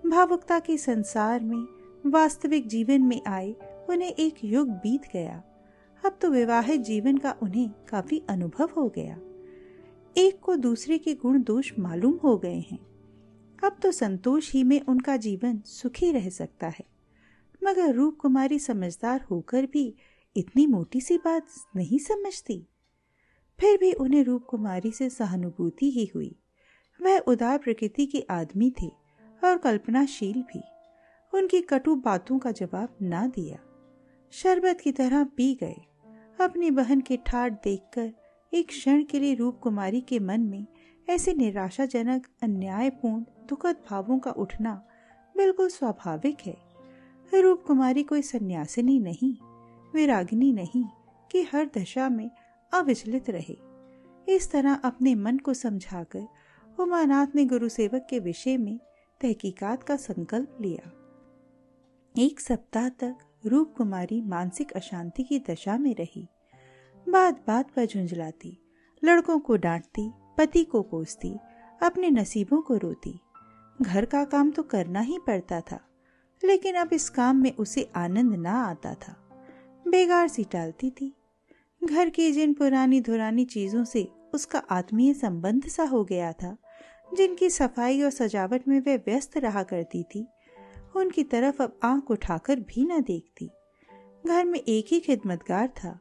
भावुकता 0.08 0.58
के 0.58 0.76
संसार 0.76 1.40
में 1.40 1.66
वास्तविक 2.06 2.68
जीवन 2.68 3.02
में 3.02 3.20
आए 3.26 3.54
उन्हें 3.90 4.12
एक 4.12 4.34
युग 4.44 4.68
बीत 4.68 5.02
गया। 5.12 5.42
अब 6.04 6.18
तो 6.22 6.30
विवाहित 6.30 6.80
जीवन 6.80 7.16
का 7.16 7.36
उन्हें 7.42 7.70
काफ़ी 7.88 8.22
अनुभव 8.28 8.70
हो 8.76 8.88
गया। 8.88 9.18
एक 10.16 10.40
को 10.40 10.56
दूसरे 10.56 10.98
के 10.98 11.14
गुण 11.14 11.42
दोष 11.42 11.72
मालूम 11.78 12.20
हो 12.24 12.38
गए 12.38 12.58
हैं। 12.58 12.78
अब 13.64 13.76
तो 13.82 13.92
संतोष 13.92 14.52
ही 14.52 14.64
में 14.64 14.80
उनका 14.80 15.16
जीवन 15.16 15.58
सुखी 15.58 16.12
रह 16.12 16.28
सकता 16.28 16.68
है। 16.68 16.84
मगर 17.64 17.94
रूप 17.94 18.16
कुमारी 18.16 18.58
समझदार 18.58 19.20
होकर 19.20 19.66
भी 19.66 19.94
इतनी 20.36 20.66
मोटी 20.66 21.00
सी 21.00 21.18
बात 21.18 21.46
नहीं 21.76 21.98
समझती। 21.98 22.66
फिर 23.60 23.78
भी 23.78 23.92
उन्हें 23.92 24.24
रूप 24.24 24.44
कुमारी 24.44 24.92
से 24.92 25.10
सहानुभूति 25.10 25.90
ही 25.90 26.10
हुई। 26.14 26.36
वह 27.02 27.18
उदार 27.18 27.58
प्रकृति 27.58 28.06
के 28.06 28.26
आदमी 28.30 28.72
थे 28.82 28.90
और 29.44 29.58
कल्पनाशील 29.58 30.42
भी। 30.42 30.62
उनकी 31.34 31.60
कटु 31.60 31.94
बातों 31.94 32.38
का 32.38 32.50
जवाब 32.50 32.96
ना 33.02 33.26
दिया। 33.26 33.58
शरबत 34.30 34.80
की 34.80 34.92
तरह 34.92 35.24
पी 35.24 35.54
गए। 35.54 35.76
अपनी 36.40 36.70
बहन 36.70 37.00
के 37.00 37.16
ठाट 37.16 37.52
देखकर 37.52 38.12
एक 38.54 38.68
क्षण 38.68 39.04
के 39.04 39.20
लिए 39.20 39.34
रूप 39.34 39.58
कुमारी 39.58 40.00
के 40.00 40.18
मन 40.18 40.40
में 40.40 40.66
ऐसे 41.10 41.34
निराशाजनक, 41.34 42.26
अन्यायपूर्ण, 42.42 43.24
दुखद 43.48 43.76
भावों 43.90 44.18
का 44.18 44.30
उठना 44.30 44.82
बिल्कुल 45.36 45.68
स्वाभाविक 45.68 46.36
है। 46.46 46.56
रूप 47.34 47.62
कुमारी 47.66 48.02
कोई 48.02 48.22
सन्यासिनी 48.22 48.98
नहीं, 48.98 49.34
विरागिनी 49.94 50.52
नहीं 50.52 50.84
कि 51.30 51.42
हर 51.42 51.70
दशा 51.78 52.08
में 52.08 52.30
अविचलित 52.74 53.30
रहे। 53.30 53.58
इस 54.28 54.50
तरह 54.50 54.74
अपने 54.74 55.14
मन 55.14 55.38
को 55.38 55.54
समझाकर 55.54 56.26
उमानाथ 56.80 57.26
ने 57.34 57.44
गुरु 57.44 57.68
सेवक 57.68 58.06
के 58.10 58.18
विषय 58.18 58.56
में 58.56 58.78
तहकीकात 59.20 59.82
का 59.82 59.96
संकल्प 59.96 60.58
लिया। 60.60 60.92
एक 62.18 62.40
सप्ताह 62.40 62.88
तक 62.88 63.18
रूप 63.44 63.74
कुमारी 63.76 64.20
मानसिक 64.20 64.72
अशांति 64.72 65.22
की 65.22 65.38
दशा 65.38 65.76
में 65.78 65.94
रही। 65.94 66.26
बात 67.06 67.44
बात 67.46 67.70
पर 67.70 67.86
झुंझलाती, 67.86 68.56
लड़कों 69.04 69.38
को 69.38 69.56
डांटती, 69.56 70.10
पति 70.38 70.64
को 70.64 70.82
कोसती, 70.82 71.34
अपने 71.82 72.10
नसीबों 72.10 72.60
को 72.62 72.76
रोती। 72.76 73.18
घर 73.82 74.04
का 74.04 74.24
काम 74.24 74.50
तो 74.50 74.62
करना 74.62 75.00
ही 75.00 75.18
पड़ता 75.26 75.60
था, 75.60 75.80
लेकिन 76.44 76.74
अब 76.74 76.92
इस 76.92 77.08
काम 77.08 77.36
में 77.36 77.52
उसे 77.56 77.90
आनंद 77.96 78.34
ना 78.34 78.62
आता 78.64 78.94
था। 78.94 79.16
बेगार 79.88 80.28
सी 80.28 80.44
टालती 80.44 80.90
थी। 80.90 81.12
घर 81.84 82.08
की 82.08 82.32
जिन 82.32 82.54
पुरानी 82.54 83.00
धुरानी 83.00 83.44
चीज़ों 83.44 83.84
से 83.84 84.08
उसका 84.34 84.58
आत्मीय 84.70 85.14
संबंध 85.14 85.68
सा 85.68 85.84
हो 85.84 86.04
गया 86.04 86.32
था, 86.32 86.56
जिनकी 87.14 87.50
सफ़ाई 87.50 88.02
और 88.02 88.10
सजावट 88.10 88.68
में 88.68 88.80
वह 88.80 88.96
व्यस्त 88.96 89.36
रहा 89.36 89.62
करती 89.62 90.02
थी 90.02 90.26
उनकी 90.98 91.22
तरफ़ 91.22 91.62
अब 91.62 91.78
आँख 91.82 92.10
उठाकर 92.10 92.60
भी 92.60 92.84
न 92.84 93.00
देखती। 93.00 93.50
घर 94.26 94.44
में 94.44 94.58
एक 94.58 94.86
ही 94.88 95.00
खिदमतगार 95.00 95.68
था। 95.68 95.98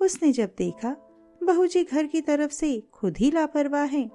उसने 0.00 0.32
जब 0.32 0.54
देखा, 0.58 0.96
बहू 1.40 1.66
जी 1.66 1.84
घर 1.84 2.06
की 2.06 2.20
तरफ़ 2.20 2.50
से 2.50 2.80
खुद 2.92 3.18
ही 3.18 3.30
लापरवाह 3.30 3.84
है 3.84 4.10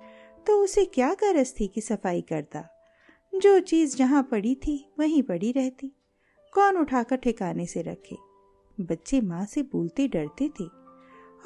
तो 0.48 0.64
उसे 0.64 0.86
क्या 0.86 1.14
गरज 1.14 1.54
थी 1.60 1.68
कि 1.68 1.82
सफ़ाई 1.82 2.22
करता? 2.22 2.64
जो 3.34 3.60
चीज़ 3.60 3.96
जहाँ 3.98 4.24
पड़ी 4.24 4.56
थी, 4.56 4.94
वहीं 5.00 5.24
पड़ी 5.24 5.52
रहती। 5.52 5.92
कौन 6.54 6.78
उठाकर 6.78 7.16
ठिकाने 7.16 7.66
से 7.66 7.82
रखे? 7.82 8.18
बच्चे 8.82 9.22
माँ 9.22 9.46
से 9.46 9.64
बोलते 9.64 10.08
डरते 10.08 10.50
थे, 10.50 10.66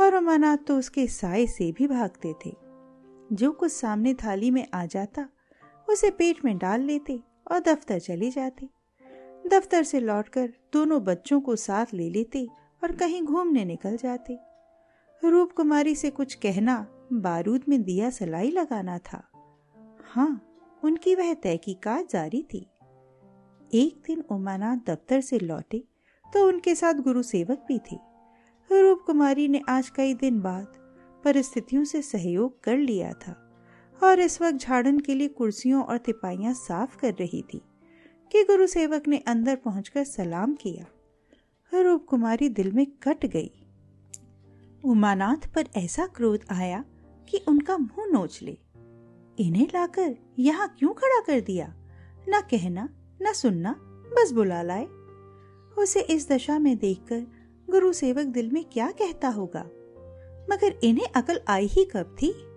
और 0.01 0.13
अमानात 0.13 0.65
तो 0.67 0.77
उसके 0.77 1.07
साय 1.07 1.45
से 1.47 1.71
भी 1.71 1.87
भागते 1.87 2.33
थे। 2.45 2.55
जो 3.31 3.51
कुछ 3.51 3.71
सामने 3.71 4.13
थाली 4.13 4.51
में 4.51 4.67
आ 4.73 4.85
जाता, 4.85 5.29
उसे 5.89 6.11
पेट 6.11 6.45
में 6.45 6.57
डाल 6.57 6.81
लेते 6.81 7.19
और 7.51 7.59
दफ्तर 7.59 7.99
चले 7.99 8.29
जाते। 8.29 8.69
दफ्तर 9.49 9.83
से 9.83 9.99
लौटकर 9.99 10.49
दोनों 10.73 11.03
बच्चों 11.03 11.41
को 11.41 11.55
साथ 11.55 11.93
ले 11.93 12.09
लेते 12.09 12.47
और 12.83 12.91
कहीं 12.91 13.21
घूमने 13.21 13.65
निकल 13.65 13.97
जाते। 13.97 14.37
रूप 15.23 15.51
कुमारी 15.51 15.95
से 15.95 16.09
कुछ 16.09 16.33
कहना 16.35 16.85
बारूद 17.13 17.63
में 17.69 17.81
दिया 17.83 18.09
सलाई 18.09 18.51
लगाना 18.51 18.97
था। 18.97 19.23
हाँ 20.03 20.41
उनकी 20.83 21.15
वह 21.15 21.33
तहकीकात 21.33 22.11
जारी 22.11 22.41
थी। 22.43 22.65
एक 23.73 24.01
दिन 24.07 24.23
उमानाथ 24.31 24.77
दफ्तर 24.77 25.21
से 25.21 25.39
लौटे 25.39 25.83
तो 26.33 26.47
उनके 26.47 26.75
साथ 26.75 26.93
गुरु 26.93 27.23
सेवक 27.23 27.65
भी 27.67 27.77
थे। 27.91 27.97
रूप 28.69 29.01
कुमारी 29.05 29.47
ने 29.47 29.61
आज 29.69 29.89
कई 29.89 30.13
दिन 30.13 30.39
बाद 30.41 30.73
परिस्थितियों 31.23 31.83
से 31.83 32.01
सहयोग 32.01 32.63
कर 32.63 32.77
लिया 32.77 33.11
था। 33.13 33.35
और 34.03 34.19
इस 34.19 34.41
वक्त 34.41 34.57
झाड़न 34.57 34.99
के 34.99 35.13
लिए 35.13 35.27
कुर्सियों 35.27 35.83
और 35.83 35.97
तिपाइयाँ 35.97 36.53
साफ़ 36.53 36.97
कर 36.97 37.13
रही 37.13 37.41
थी 37.41 37.61
कि 38.31 38.43
गुरु 38.43 38.67
सेवक 38.67 39.07
ने 39.07 39.17
अंदर 39.17 39.55
पहुंचकर 39.55 40.03
सलाम 40.03 40.53
किया। 40.55 40.85
रूप 41.81 42.05
कुमारी 42.05 42.49
दिल 42.49 42.71
में 42.71 42.87
कट 43.03 43.25
गई। 43.25 43.51
उमानाथ 44.85 45.53
पर 45.53 45.65
ऐसा 45.75 46.07
क्रोध 46.07 46.39
आया 46.51 46.85
कि 47.29 47.37
उनका 47.47 47.77
मुँह 47.77 48.05
नोच 48.07 48.39
ले। 48.41 48.57
इन्हें 49.39 49.67
लाकर 49.67 50.15
यहाँ 50.39 50.75
क्यों 50.79 50.93
खड़ा 50.93 51.21
कर 51.21 51.39
दिया? 51.39 51.75
न 52.29 52.41
कहना, 52.51 52.89
न 53.21 53.33
सुनना, 53.33 53.75
बस 53.81 54.31
बुला 54.31 54.61
लाए। 54.61 54.85
उसे 55.77 56.01
इस 56.01 56.31
दशा 56.31 56.59
में 56.59 56.77
देखकर 56.77 57.19
गुरु 57.69 57.93
सेवक 57.93 58.25
दिल 58.25 58.51
में 58.51 58.65
क्या 58.65 58.91
कहता 58.91 59.27
होगा? 59.27 59.61
मगर 60.51 60.79
इन्हें 60.83 61.07
अकल 61.15 61.41
आई 61.47 61.65
ही 61.65 61.85
कब 61.85 62.15
थी? 62.21 62.48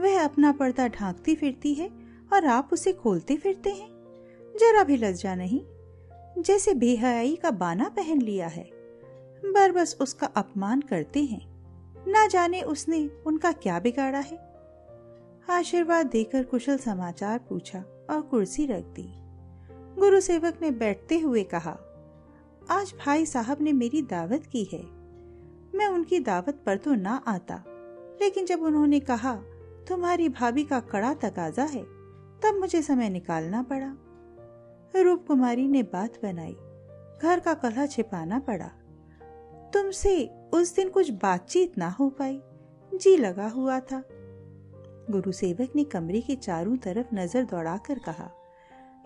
वह 0.00 0.24
अपना 0.24 0.52
पर्दा 0.52 0.88
ढांकती 0.88 1.34
फिरती 1.34 1.74
है 1.74 1.90
और 2.32 2.46
आप 2.46 2.70
उसे 2.72 2.92
खोलते 2.92 3.36
फिरते 3.36 3.70
हैं। 3.70 3.88
जरा 4.60 4.84
भी 4.84 4.96
लज्जा 4.96 5.34
नहीं। 5.34 5.60
जैसे 6.42 6.74
बेहयाई 6.74 7.36
का 7.36 7.50
बाना 7.50 7.88
पहन 7.88 8.22
लिया 8.22 8.46
है। 8.46 8.70
बर 9.44 9.72
बस 9.72 9.96
उसका 10.00 10.26
अपमान 10.26 10.80
करते 10.80 11.24
हैं। 11.24 11.54
ना 12.08 12.26
जाने 12.26 12.62
उसने 12.62 13.10
उनका 13.26 13.52
क्या 13.52 13.80
बिगाड़ा 13.80 14.18
है। 14.18 14.54
आशीर्वाद 15.50 16.06
देकर 16.06 16.44
कुशल 16.44 16.78
समाचार 16.78 17.38
पूछा 17.38 17.78
और 18.10 18.20
कुर्सी 18.20 18.66
रख 18.66 18.84
दी। 18.84 19.08
गुरु 20.00 20.20
सेवक 20.20 20.58
ने 20.62 20.70
बैठते 20.70 21.18
हुए 21.18 21.44
कहा, 21.44 21.78
आज 22.70 22.94
भाई 23.06 23.26
साहब 23.26 23.58
ने 23.60 23.72
मेरी 23.72 24.02
दावत 24.02 24.46
की 24.52 24.64
है। 24.64 24.82
मैं 25.74 25.86
उनकी 25.86 26.18
दावत 26.18 26.62
पर 26.66 26.76
तो 26.76 26.94
ना 26.94 27.22
आता। 27.26 27.64
लेकिन 28.22 28.46
जब 28.46 28.62
उन्होंने 28.62 29.00
कहा 29.00 29.42
तुम्हारी 29.88 30.28
भाभी 30.28 30.64
का 30.64 30.80
कड़ा 30.80 31.12
तकाजा 31.14 31.64
है, 31.64 31.82
तब 32.42 32.58
मुझे 32.60 32.82
समय 32.82 33.08
निकालना 33.10 33.62
पड़ा। 33.62 33.92
रूप 34.94 35.26
कुमारी 35.26 35.66
ने 35.68 35.82
बात 35.82 36.18
बनाई, 36.22 36.56
घर 37.22 37.40
का 37.40 37.54
कलह 37.54 37.86
छिपाना 37.86 38.38
पड़ा। 38.38 38.70
तुमसे 39.72 40.30
उस 40.54 40.74
दिन 40.76 40.88
कुछ 40.88 41.10
बातचीत 41.12 41.78
ना 41.78 41.88
हो 41.90 42.08
पाई, 42.08 42.40
जी 42.92 43.16
लगा 43.16 43.48
हुआ 43.48 43.78
था। 43.80 44.02
गुरु 45.10 45.32
सेवक 45.32 45.72
ने 45.76 45.84
कमरे 45.84 46.20
के 46.20 46.34
चारों 46.36 46.76
तरफ़ 46.76 47.14
नज़र 47.14 47.44
दौड़ाकर 47.44 47.98
कहा, 47.98 48.30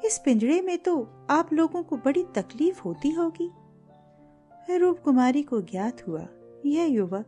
इस 0.04 0.18
पिंजड़े 0.24 0.60
में 0.60 0.76
तो 0.78 0.96
आप 1.30 1.52
लोगों 1.52 1.82
को 1.82 1.96
बड़ी 1.96 2.24
तकलीफ़ 2.34 2.82
होती 2.82 3.10
होगी। 3.10 3.50
रूप 4.78 4.98
कुमारी 4.98 5.42
को 5.42 5.60
ज्ञात 5.62 6.06
हुआ, 6.08 6.26
यह 6.66 6.84
युवक 6.84 7.26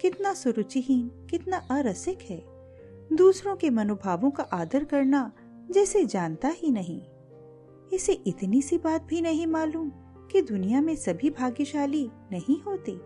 कितना 0.00 0.34
सुरुचिहीन, 0.34 1.08
कितना 1.30 1.56
अरसिक 1.70 2.22
है। 2.22 2.51
दूसरों 3.12 3.56
के 3.56 3.70
मनोभावों 3.70 4.30
का 4.30 4.42
आदर 4.42 4.84
करना 4.84 5.32
जैसे 5.70 6.04
जानता 6.04 6.48
ही 6.48 6.70
नहीं। 6.70 7.02
इसे 7.92 8.12
इतनी 8.12 8.62
सी 8.62 8.78
बात 8.78 9.02
भी 9.02 9.20
नहीं 9.20 9.46
मालूम 9.46 9.90
कि 10.32 10.42
दुनिया 10.42 10.80
में 10.80 10.96
सभी 10.96 11.30
भाग्यशाली 11.30 12.10
नहीं 12.32 12.62
होते। 12.62 13.00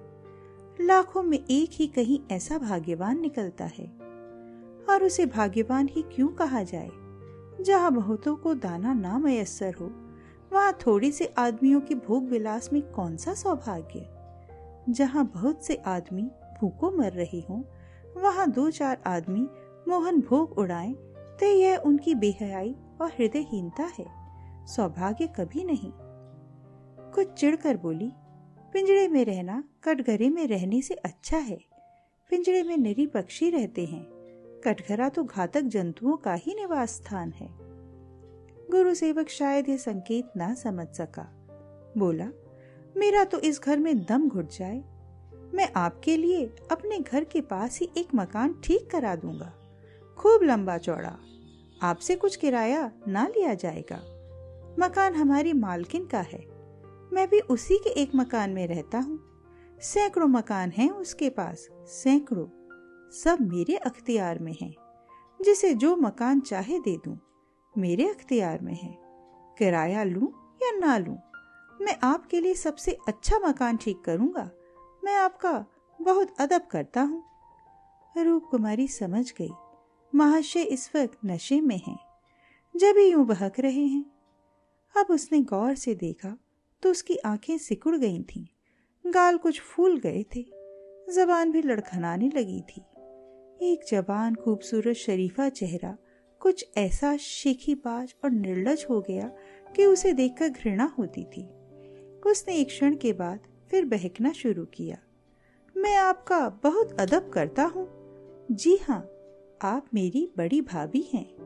लाखों 0.84 1.22
में 1.22 1.44
एक 1.50 1.70
ही 1.72 1.86
कहीं 1.86 2.20
ऐसा 2.30 2.58
भाग्यवान 2.58 3.20
निकलता 3.20 3.64
है। 3.64 3.86
और 4.90 5.04
उसे 5.04 5.26
भाग्यवान 5.26 5.88
ही 5.92 6.02
क्यों 6.02 6.28
कहा 6.28 6.62
जाए? 6.62 6.90
जहाँ 7.60 7.92
बहुतों 7.92 8.36
को 8.36 8.54
दाना 8.54 8.94
ना 8.94 9.18
मयसर 9.18 9.74
हो, 9.74 9.92
वहाँ 10.52 10.72
थोड़ी 10.86 11.12
से 11.12 11.34
आदमियों 11.38 11.80
के 11.80 11.94
भोग 11.94 12.28
विलास 12.28 12.72
में 12.72 12.82
कौन 12.82 13.16
सा 13.16 13.34
सौभाग्य? 13.34 14.08
जहाँ 14.92 15.30
बहुत 15.34 15.66
से 15.66 15.74
आदमी 15.74 16.22
भूखों 16.60 16.90
मर 16.90 17.12
रहे 17.12 17.40
हों, 17.40 17.62
वहाँ 18.22 18.50
दो 18.50 18.70
चार 18.70 19.02
आदमी 19.06 19.48
मोहन 19.88 20.20
भोग 20.20 20.58
उड़ाए 20.58 20.92
तो 21.40 21.46
यह 21.46 21.76
उनकी 21.76 22.14
बेहयाई 22.14 22.74
और 23.00 23.08
हृदयहीनता 23.08 23.90
है। 23.98 24.06
सौभाग्य 24.66 25.26
कभी 25.26 25.64
नहीं। 25.64 25.92
कुछ 27.12 27.32
चिढ़कर 27.32 27.76
बोली, 27.76 28.10
पिंजड़े 28.72 29.08
में 29.08 29.24
रहना 29.24 29.64
कटघरे 29.84 30.28
में 30.28 30.46
रहने 30.46 30.82
से 30.82 30.94
अच्छा 30.94 31.36
है। 31.36 31.58
पिंजड़े 32.30 32.62
में 32.62 32.76
निरी 32.76 33.06
पक्षी 33.06 33.50
रहते 33.50 33.84
हैं। 33.84 34.06
कटघरा 34.64 35.08
तो 35.08 35.24
घातक 35.24 35.60
जंतुओं 35.60 36.16
का 36.16 36.34
ही 36.34 36.54
निवास 36.54 36.90
स्थान 36.90 37.30
है। 37.30 37.48
गुरु 38.70 38.94
सेवक 38.94 39.28
शायद 39.28 39.68
यह 39.68 39.76
संकेत 39.76 40.30
ना 40.36 40.54
समझ 40.54 40.86
सका। 40.88 41.28
बोला, 41.98 42.28
मेरा 42.96 43.24
तो 43.24 43.38
इस 43.38 43.60
घर 43.60 43.78
में 43.78 44.04
दम 44.04 44.28
घुट 44.28 44.48
जाए। 44.50 44.84
मैं 45.54 45.72
आपके 45.76 46.16
लिए 46.16 46.56
अपने 46.72 46.98
घर 46.98 47.24
के 47.24 47.40
पास 47.40 47.78
ही 47.80 47.90
एक 47.96 48.08
मकान 48.14 48.60
ठीक 48.64 48.90
करा 48.90 49.16
दूँगा। 49.16 49.52
खूब 50.18 50.42
लंबा 50.42 50.78
चौड़ा। 50.78 51.18
आपसे 51.82 52.16
कुछ 52.16 52.36
किराया 52.36 52.92
ना 53.08 53.26
लिया 53.26 53.54
जाएगा। 53.54 53.96
मकान 54.78 55.14
हमारी 55.14 55.52
मालकिन 55.52 56.06
का 56.06 56.20
है। 56.20 56.46
मैं 57.12 57.28
भी 57.28 57.40
उसी 57.40 57.78
के 57.78 57.90
एक 57.90 58.10
मकान 58.14 58.50
में 58.50 58.66
रहता 58.66 58.98
हूँ। 58.98 59.18
सैकड़ों 59.80 60.28
मकान 60.28 60.70
हैं 60.70 60.90
उसके 60.90 61.30
पास। 61.30 61.68
सैकड़ों। 61.72 62.46
सब 63.10 63.38
मेरे 63.40 63.76
अख्तियार 63.76 64.38
में 64.38 64.56
हैं। 64.62 64.74
जिसे 65.42 65.74
जो 65.74 65.96
मकान 65.96 66.40
चाहे 66.40 66.78
दे 66.78 66.96
दूँ, 66.96 67.18
मेरे 67.78 68.08
अख्तियार 68.08 68.60
में 68.62 68.74
है। 68.74 68.98
किराया 69.58 70.04
लूँ 70.04 70.56
या 70.62 70.70
ना 70.70 70.98
लूँ, 70.98 71.18
मैं 71.80 71.98
आपके 72.02 72.40
लिए 72.40 72.54
सबसे 72.54 72.98
अच्छा 73.08 73.38
मकान 73.38 73.76
ठीक 73.76 74.00
करूँगा। 74.04 74.50
मैं 75.04 75.14
आपका 75.14 75.64
बहुत 76.02 76.34
अदब 76.40 76.66
करता 76.70 77.00
हूँ। 77.00 77.24
रूप 78.18 78.44
कुमारी 78.50 78.88
समझ 78.88 79.32
गई। 79.32 79.50
महाशय 80.16 80.62
इस 80.62 80.90
वक्त 80.96 81.18
नशे 81.24 81.60
में 81.60 81.80
हैं। 81.86 81.98
जब 82.76 82.94
ही 82.98 83.10
यूँ 83.10 83.26
बहक 83.26 83.60
रहे 83.60 83.84
हैं। 83.84 84.04
अब 84.96 85.06
उसने 85.10 85.40
गौर 85.40 85.74
से 85.74 85.94
देखा 85.94 86.38
तो 86.82 86.90
उसकी 86.90 87.16
आँखें 87.16 87.58
सिकुड़ 87.58 87.96
गई 87.96 88.22
थीं। 88.22 88.46
गाल 89.10 89.36
कुछ 89.36 89.60
फूल 89.60 89.98
गए 89.98 90.24
थे। 90.36 90.42
जबान 91.12 91.52
भी 91.52 91.62
लड़खनाने 91.62 92.30
लगी 92.34 92.60
थी। 92.60 92.80
एक 93.72 93.80
जवान 93.88 94.34
खूबसूरत 94.34 94.96
शरीफा 94.96 95.48
चेहरा 95.48 95.96
कुछ 96.40 96.66
ऐसा 96.76 97.16
शेखीबाज 97.16 98.14
और 98.24 98.30
निर्लज 98.30 98.86
हो 98.90 99.00
गया 99.00 99.32
कि 99.76 99.84
उसे 99.84 100.12
देखकर 100.12 100.48
घृणा 100.48 100.94
होती 100.98 101.24
थी। 101.24 101.46
उसने 102.26 102.54
एक 102.54 102.66
क्षण 102.66 102.96
के 102.96 103.12
बाद 103.12 103.40
फिर 103.70 103.84
बहकना 103.84 104.32
शुरू 104.32 104.64
किया। 104.64 104.98
मैं 105.76 105.96
आपका 105.96 106.48
बहुत 106.48 107.00
अदब 107.00 107.30
करता 107.30 107.64
हूँ। 107.64 107.88
जी 108.50 108.76
हाँ 108.76 109.10
आप 109.62 109.86
मेरी 109.94 110.32
बड़ी 110.36 110.60
भाभी 110.60 111.10
हैं। 111.14 111.36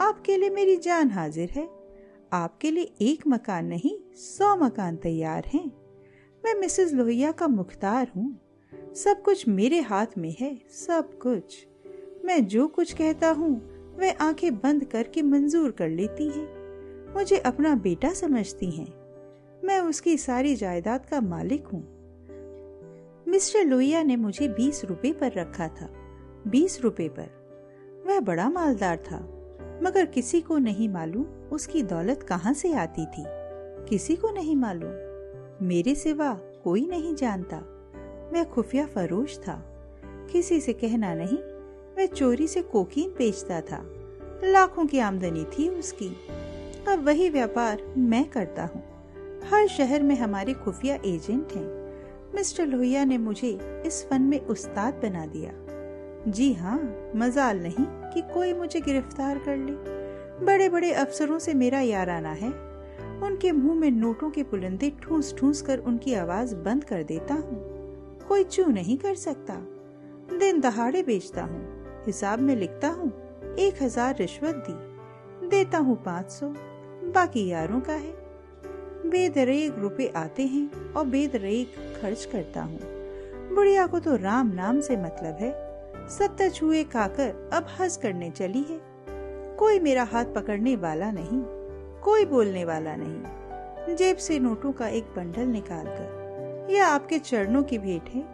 आपके 0.00 0.36
लिए 0.36 0.50
मेरी 0.50 0.76
जान 0.76 1.10
हाजिर 1.10 1.50
है। 1.50 1.68
आपके 2.32 2.70
लिए 2.70 2.92
एक 3.00 3.26
मकान 3.28 3.66
नहीं, 3.66 4.14
सौ 4.14 4.56
मकान 4.56 4.96
तैयार 4.96 5.44
हैं। 5.46 5.72
मैं 6.44 6.54
मिसेस 6.54 6.92
लोहिया 6.92 7.32
का 7.32 7.48
मुख्तार 7.48 8.12
हूँ। 8.16 8.40
सब 8.94 9.22
कुछ 9.22 9.48
मेरे 9.48 9.80
हाथ 9.80 10.06
में 10.18 10.36
है, 10.40 10.60
सब 10.70 11.18
कुछ। 11.18 11.66
मैं 12.24 12.46
जो 12.46 12.68
कुछ 12.68 12.92
कहता 12.92 13.30
हूँ 13.30 13.60
वह 13.98 14.12
आँखें 14.12 14.54
बंद 14.54 14.84
करके 14.84 15.22
मंजूर 15.22 15.70
कर 15.70 15.88
लेती 15.88 16.28
है। 16.28 16.48
मुझे 17.14 17.38
अपना 17.38 17.74
बेटा 17.74 18.12
समझती 18.12 18.70
हैं। 18.70 18.92
मैं 19.64 19.80
उसकी 19.80 20.16
सारी 20.16 20.56
जायदाद 20.56 21.06
का 21.06 21.20
मालिक 21.20 21.66
हूँ। 21.66 21.82
मिस्टर 23.28 23.64
लोहिया 23.64 24.02
ने 24.02 24.16
मुझे 24.16 24.48
बीस 24.48 24.84
रुपए 24.84 25.12
पर 25.12 25.32
रखा 25.32 25.68
था। 25.68 25.92
बीस 26.46 26.80
रुपए 26.80 27.08
पर। 27.08 27.41
वह 28.06 28.20
बड़ा 28.20 28.50
मालदार 28.50 28.96
था, 28.96 29.16
मगर 29.82 30.06
किसी 30.06 30.40
को 30.40 30.58
नहीं 30.58 30.88
मालूम 30.88 31.24
उसकी 31.52 31.82
दौलत 31.82 32.22
कहाँ 32.22 32.54
से 32.54 32.72
आती 32.72 33.06
थी। 33.06 33.24
किसी 33.88 34.16
को 34.16 34.30
नहीं 34.30 34.56
मालूम। 34.56 35.66
मेरे 35.66 35.94
सिवा 35.94 36.34
कोई 36.64 36.86
नहीं 36.86 37.14
जानता। 37.14 37.56
मैं 38.32 38.50
खुफिया 38.50 38.86
फरोश 38.86 39.38
था। 39.38 39.68
किसी 40.32 40.60
से 40.60 40.72
कहना 40.72 41.14
नहीं, 41.14 41.38
मैं 41.96 42.06
चोरी 42.06 42.48
से 42.48 42.62
कोकीन 42.62 43.10
बेचता 43.10 43.60
था। 43.60 43.84
लाखों 44.44 44.86
की 44.86 44.98
आमदनी 44.98 45.44
थी 45.44 45.68
उसकी। 45.68 46.16
अब 46.88 47.06
वही 47.06 47.30
व्यापार 47.30 47.94
मैं 47.98 48.30
करता 48.30 48.64
हूँ। 48.64 48.82
हर 49.50 49.68
शहर 49.68 50.02
में 50.02 50.16
हमारे 50.16 50.54
खुफिया 50.54 50.94
एजेंट 50.94 51.52
हैं। 51.52 51.82
मिस्टर 52.34 52.66
लोहिया 52.66 53.04
ने 53.04 53.18
मुझे 53.18 53.82
इस 53.86 54.06
फन 54.10 54.22
में 54.22 54.40
उस्ताद 54.40 54.94
बना 54.94 55.26
दिया। 55.26 55.52
जी 56.28 56.52
हाँ 56.54 57.12
मजाल 57.16 57.58
नहीं 57.58 57.84
कि 57.84 58.22
कोई 58.34 58.52
मुझे 58.52 58.80
गिरफ़्तार 58.80 59.38
कर 59.38 59.56
ले। 59.56 59.72
बड़े 60.46 60.68
बड़े 60.68 60.92
अफसरों 60.92 61.38
से 61.38 61.54
मेरा 61.54 61.80
याराना 61.80 62.32
है। 62.32 62.48
उनके 63.22 63.52
मुँह 63.52 63.74
में 63.74 63.90
नोटों 63.90 64.30
के 64.30 64.42
पुलंदे 64.42 64.92
ठूस 65.02 65.36
ठूस 65.38 65.62
कर 65.62 65.78
उनकी 65.78 66.14
आवाज़ 66.14 66.56
बंद 66.56 66.84
कर 66.84 67.02
देता 67.02 67.34
हूँ। 67.34 67.58
कोई 68.28 68.44
चू 68.44 68.66
नहीं 68.66 68.98
कर 68.98 69.14
सकता। 69.14 69.54
दिन 70.38 70.60
दहाड़े 70.60 71.02
बेचता 71.02 71.42
हूँ। 71.42 71.86
हिसाब 72.06 72.38
में 72.38 72.56
लिखता 72.56 72.88
हूँ, 72.88 73.12
एक 73.58 73.82
हज़ार 73.82 74.16
रिश्वत 74.16 74.54
दी। 74.54 75.48
देता 75.48 75.78
हूँ 75.78 75.96
पाँच 75.96 76.30
सौ। 76.30 76.46
बाकी 77.12 77.48
यारों 77.48 77.80
का 77.80 77.92
है। 77.92 78.14
बेदरेग 79.10 79.78
रुपए 79.78 80.12
आते 80.16 80.42
हैं 80.42 80.92
और 80.92 81.06
बेदरेग 81.06 81.66
खर्च 82.02 82.24
करता 82.24 82.62
हूँ। 82.62 82.78
बुढ़िया 83.54 83.86
को 83.86 83.98
तो 84.00 84.16
राम 84.16 84.46
नाम 84.46 84.80
से 84.80 84.96
मतलब 84.96 85.36
है। 85.40 85.71
सत्तर 86.08 86.50
छुए 86.50 86.82
खाकर 86.84 87.50
अब 87.52 87.66
हंस 87.80 87.96
करने 87.96 88.30
चली 88.30 88.62
है। 88.62 88.80
कोई 89.56 89.78
मेरा 89.78 90.02
हाथ 90.02 90.24
पकड़ने 90.24 90.74
वाला 90.76 91.10
नहीं, 91.10 91.42
कोई 92.02 92.24
बोलने 92.24 92.64
वाला 92.64 92.94
नहीं। 92.96 93.94
जेब 93.96 94.16
से 94.16 94.38
नोटों 94.38 94.72
का 94.72 94.88
एक 94.88 95.04
बंडल 95.16 95.46
निकालकर, 95.46 96.66
यह 96.70 96.86
आपके 96.86 97.18
चरणों 97.18 97.62
की 97.62 97.78
भेंट 97.78 98.08
है। 98.08 98.24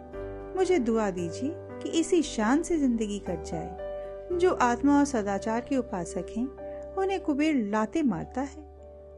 मुझे 0.55 0.79
दुआ 0.79 1.09
दीजिए 1.09 1.51
कि 1.55 1.89
इसी 1.89 2.21
शान 2.21 2.63
से 2.63 2.77
ज़िंदगी 2.77 3.19
कट 3.19 3.43
जाए। 3.43 4.37
जो 4.39 4.53
आत्मा 4.53 4.97
और 4.99 5.05
सदाचार 5.05 5.61
के 5.61 5.77
उपासक 5.77 6.33
हैं, 6.37 6.47
उन्हें 6.95 7.19
कुबेर 7.19 7.55
लाते 7.55 8.01
मारता 8.03 8.41
है। 8.41 8.67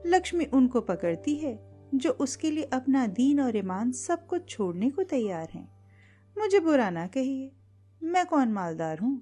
लक्ष्मी 0.06 0.46
उनको 0.46 0.82
पकड़ती 0.82 1.36
है, 1.36 1.60
जो 1.96 2.10
उसके 2.12 2.52
लिए 2.52 2.64
अपना 2.64 3.08
दीन 3.08 3.42
और 3.42 3.56
ईमान 3.56 3.92
सब 3.92 4.26
कुछ 4.28 4.50
छोड़ने 4.50 4.90
को 4.90 5.04
तैयार 5.04 5.48
हैं। 5.54 5.68
मुझे 6.36 6.60
बुरा 6.60 6.90
ना 6.90 7.08
कहिए। 7.08 7.52
मैं 8.04 8.26
कौन 8.26 8.52
मालदार 8.52 9.00
हूँ? 9.00 9.22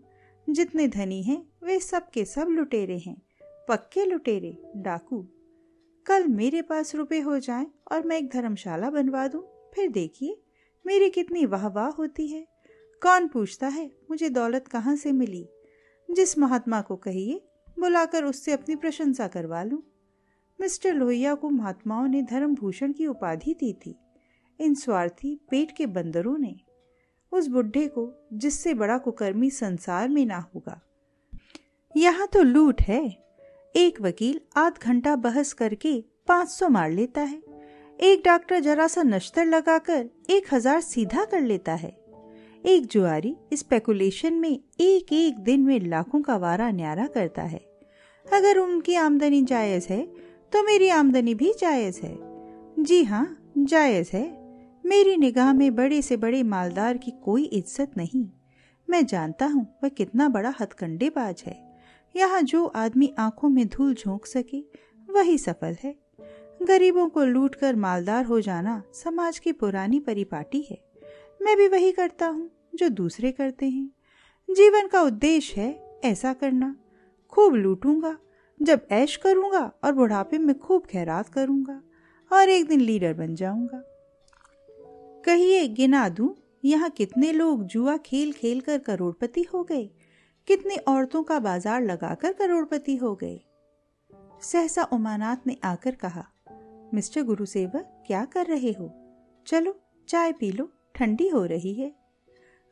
जितने 0.49 0.87
धनी 0.87 1.23
हैं, 1.23 1.47
वे 1.63 1.79
सब 1.79 2.09
के 2.09 2.25
सब 2.25 2.47
लुटेरे 2.49 2.97
हैं। 2.97 3.21
पक्के 3.67 4.05
लुटेरे, 4.05 4.71
डाकू। 4.75 5.27
कल 6.05 6.27
मेरे 6.27 6.61
पास 6.61 6.95
रुपए 6.95 7.19
हो 7.19 7.39
जाए 7.39 7.67
और 7.91 8.03
मैं 8.03 8.17
एक 8.17 8.29
धर्मशाला 8.29 8.89
बनवा 8.89 9.27
दूँ। 9.27 9.71
फिर 9.75 9.89
देखिए, 9.89 10.41
मेरी 10.87 11.09
कितनी 11.09 11.45
वाह 11.45 11.67
वाह 11.67 11.89
होती 11.89 12.27
है। 12.27 12.47
कौन 13.03 13.27
पूछता 13.27 13.67
है, 13.67 13.91
मुझे 14.09 14.29
दौलत 14.29 14.67
कहाँ 14.67 14.95
से 14.95 15.11
मिली? 15.11 15.49
जिस 16.11 16.37
महात्मा 16.37 16.81
को 16.81 16.95
कहिए, 16.95 17.45
बुलाकर 17.79 18.23
उससे 18.23 18.51
अपनी 18.51 18.75
प्रशंसा 18.75 19.27
करवा 19.27 19.63
लूँ। 19.63 19.83
मिस्टर 20.61 20.93
लोहिया 20.93 21.35
को 21.35 21.49
महात्माओं 21.49 22.07
ने 22.07 22.21
धर्म 22.21 22.55
भूषण 22.55 22.93
की 22.93 23.07
उपाधि 23.07 23.53
दी 23.53 23.73
थी। 23.73 23.95
इन 24.59 24.73
स्वार्थी 24.73 25.35
पेट 25.49 25.71
के 25.71 25.85
बंदरों 25.85 26.37
ने 26.37 26.55
उस 27.31 27.47
बुढ़े 27.47 27.87
को, 27.87 28.11
जिससे 28.33 28.73
बड़ा 28.73 28.97
कुकर्मी 28.97 29.49
संसार 29.49 30.09
में 30.09 30.25
ना 30.25 30.37
होगा। 30.55 30.79
यहाँ 31.95 32.27
तो 32.27 32.41
लूट 32.43 32.81
है। 32.81 33.03
एक 33.75 34.01
वकील 34.01 34.39
आध 34.57 34.79
घंटा 34.81 35.15
बहस 35.15 35.53
करके 35.53 35.99
पाँच 36.27 36.49
सौ 36.49 36.69
मार 36.69 36.91
लेता 36.91 37.21
है। 37.21 37.41
एक 37.99 38.21
डॉक्टर 38.25 38.59
जरा 38.59 38.87
सा 38.87 39.03
नश्तर 39.03 39.45
लगाकर 39.45 40.09
एक 40.29 40.53
हज़ार 40.53 40.81
सीधा 40.81 41.25
कर 41.25 41.41
लेता 41.41 41.73
है। 41.73 41.97
एक 42.65 42.85
जुआरी 42.85 43.35
स्पेकुलेशन 43.53 44.33
में 44.33 44.59
एक 44.81 45.13
एक 45.13 45.37
दिन 45.39 45.61
में 45.61 45.79
लाखों 45.79 46.21
का 46.21 46.37
वारा 46.37 46.69
न्यारा 46.71 47.07
करता 47.07 47.41
है। 47.43 47.59
अगर 48.25 48.57
उनकी 48.57 48.95
आमदनी 48.95 49.41
जायज़ 49.41 49.87
है 49.89 50.01
तो 50.51 50.63
मेरी 50.63 50.89
आमदनी 50.89 51.33
भी 51.35 51.53
जायज़ 51.59 51.99
है। 52.03 52.15
जी 52.79 53.03
हाँ 53.03 53.53
जायज़ 53.57 54.09
है। 54.13 54.23
मेरी 54.83 55.15
निगाह 55.17 55.53
में 55.53 55.75
बड़े 55.75 56.01
से 56.01 56.17
बड़े 56.17 56.41
मालदार 56.43 56.97
की 56.97 57.11
कोई 57.23 57.43
इज़्ज़त 57.43 57.97
नहीं। 57.97 58.27
मैं 58.87 59.05
जानता 59.05 59.45
हूँ 59.45 59.65
वह 59.83 59.89
कितना 59.89 60.27
बड़ा 60.29 60.53
हथकंडेबाज 60.59 61.43
है। 61.47 61.57
यहाँ 62.15 62.41
जो 62.41 62.65
आदमी 62.65 63.13
आँखों 63.19 63.49
में 63.49 63.67
धूल 63.67 63.93
झोंक 63.93 64.25
सके, 64.25 64.59
वही 65.09 65.37
सफल 65.37 65.75
है। 65.83 65.95
गरीबों 66.61 67.07
को 67.09 67.23
लूट 67.23 67.55
कर 67.55 67.75
मालदार 67.75 68.25
हो 68.25 68.39
जाना 68.41 68.81
समाज 68.93 69.39
की 69.39 69.51
पुरानी 69.51 69.99
परिपाटी 69.99 70.61
है। 70.61 70.77
मैं 71.41 71.55
भी 71.57 71.67
वही 71.67 71.91
करता 71.91 72.27
हूँ 72.27 72.49
जो 72.75 72.89
दूसरे 72.89 73.31
करते 73.31 73.69
हैं। 73.69 73.89
जीवन 74.49 74.87
का 74.87 75.01
उद्देश्य 75.01 75.61
है 75.61 75.99
ऐसा 76.03 76.33
करना। 76.33 76.75
खूब 77.33 77.55
लूटूँगा, 77.55 78.15
जब 78.59 78.87
ऐश 78.91 79.15
करूँगा 79.17 79.61
और 79.83 79.93
बुढ़ापे 79.93 80.37
में 80.37 80.57
खूब 80.59 80.85
खैरात 80.85 81.29
करूँगा 81.29 81.81
और 82.31 82.49
एक 82.49 82.67
दिन 82.67 82.81
लीडर 82.81 83.13
बन 83.13 83.35
जाऊँगा। 83.35 83.83
कहिए, 85.25 85.67
गिना 85.67 86.09
दूँ, 86.09 86.35
यहाँ 86.65 86.89
कितने 86.89 87.31
लोग 87.31 87.63
जुआ 87.63 87.97
खेल 87.97 88.31
खेल 88.33 88.61
कर 88.61 88.77
करोड़पति 88.77 89.43
हो 89.43 89.63
गए? 89.63 89.89
कितनी 90.47 90.75
औरतों 90.75 91.23
का 91.23 91.39
बाज़ार 91.39 91.81
लगाकर 91.83 92.33
करोड़पति 92.33 92.95
हो 92.95 93.15
गए? 93.15 93.41
सहसा 94.41 94.83
उमानाथ 94.83 95.47
ने 95.47 95.57
आकर 95.63 95.95
कहा, 95.95 96.25
मिस्टर 96.93 97.23
गुरुसेवक, 97.23 98.03
क्या 98.07 98.25
कर 98.25 98.45
रहे 98.45 98.71
हो? 98.71 98.91
चलो, 99.47 99.79
चाय 100.07 100.31
पी 100.31 100.51
लो, 100.51 100.71
ठंडी 100.95 101.27
हो 101.27 101.45
रही 101.45 101.73
है। 101.73 101.95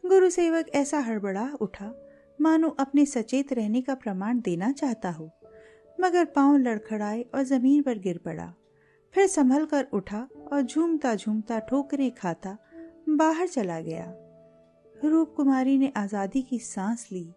गुरुसेवक 0.05 0.69
ऐसा 0.69 0.99
हड़बड़ा 0.99 1.49
उठा, 1.61 1.93
मानो 2.41 2.69
अपने 2.69 3.05
सचेत 3.05 3.53
रहने 3.53 3.81
का 3.81 3.95
प्रमाण 3.95 4.39
देना 4.39 4.71
चाहता 4.71 5.11
हो। 5.11 5.31
मगर 6.01 6.25
पाँव 6.25 6.57
लड़खड़ाए 6.57 7.21
और 7.21 7.43
ज़मीन 7.43 7.81
पर 7.81 7.99
गिर 7.99 8.17
पड़ा। 8.17 8.53
फिर 9.13 9.27
संभल 9.27 9.65
कर 9.65 9.87
उठा 9.93 10.27
और 10.53 10.61
झूमता 10.61 11.15
झूमता 11.15 11.59
ठोकरें 11.59 12.11
खाता 12.11 12.57
बाहर 13.09 13.47
चला 13.47 13.79
गया। 13.79 14.05
रूप 14.95 15.33
कुमारी 15.35 15.77
ने 15.77 15.91
आज़ादी 15.97 16.41
की 16.41 16.59
सांस 16.59 17.07
ली। 17.11 17.27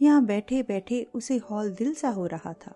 यहाँ 0.00 0.24
बैठे 0.24 0.62
बैठे 0.62 1.06
उसे 1.14 1.36
हॉल 1.36 1.70
दिल 1.70 1.94
सा 1.94 2.08
हो 2.08 2.26
रहा 2.26 2.52
था। 2.52 2.74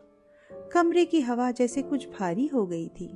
कमरे 0.73 1.05
की 1.05 1.21
हवा 1.21 1.51
जैसे 1.51 1.83
कुछ 1.83 2.09
भारी 2.09 2.47
हो 2.47 2.67
गई 2.67 2.89
थी। 2.89 3.11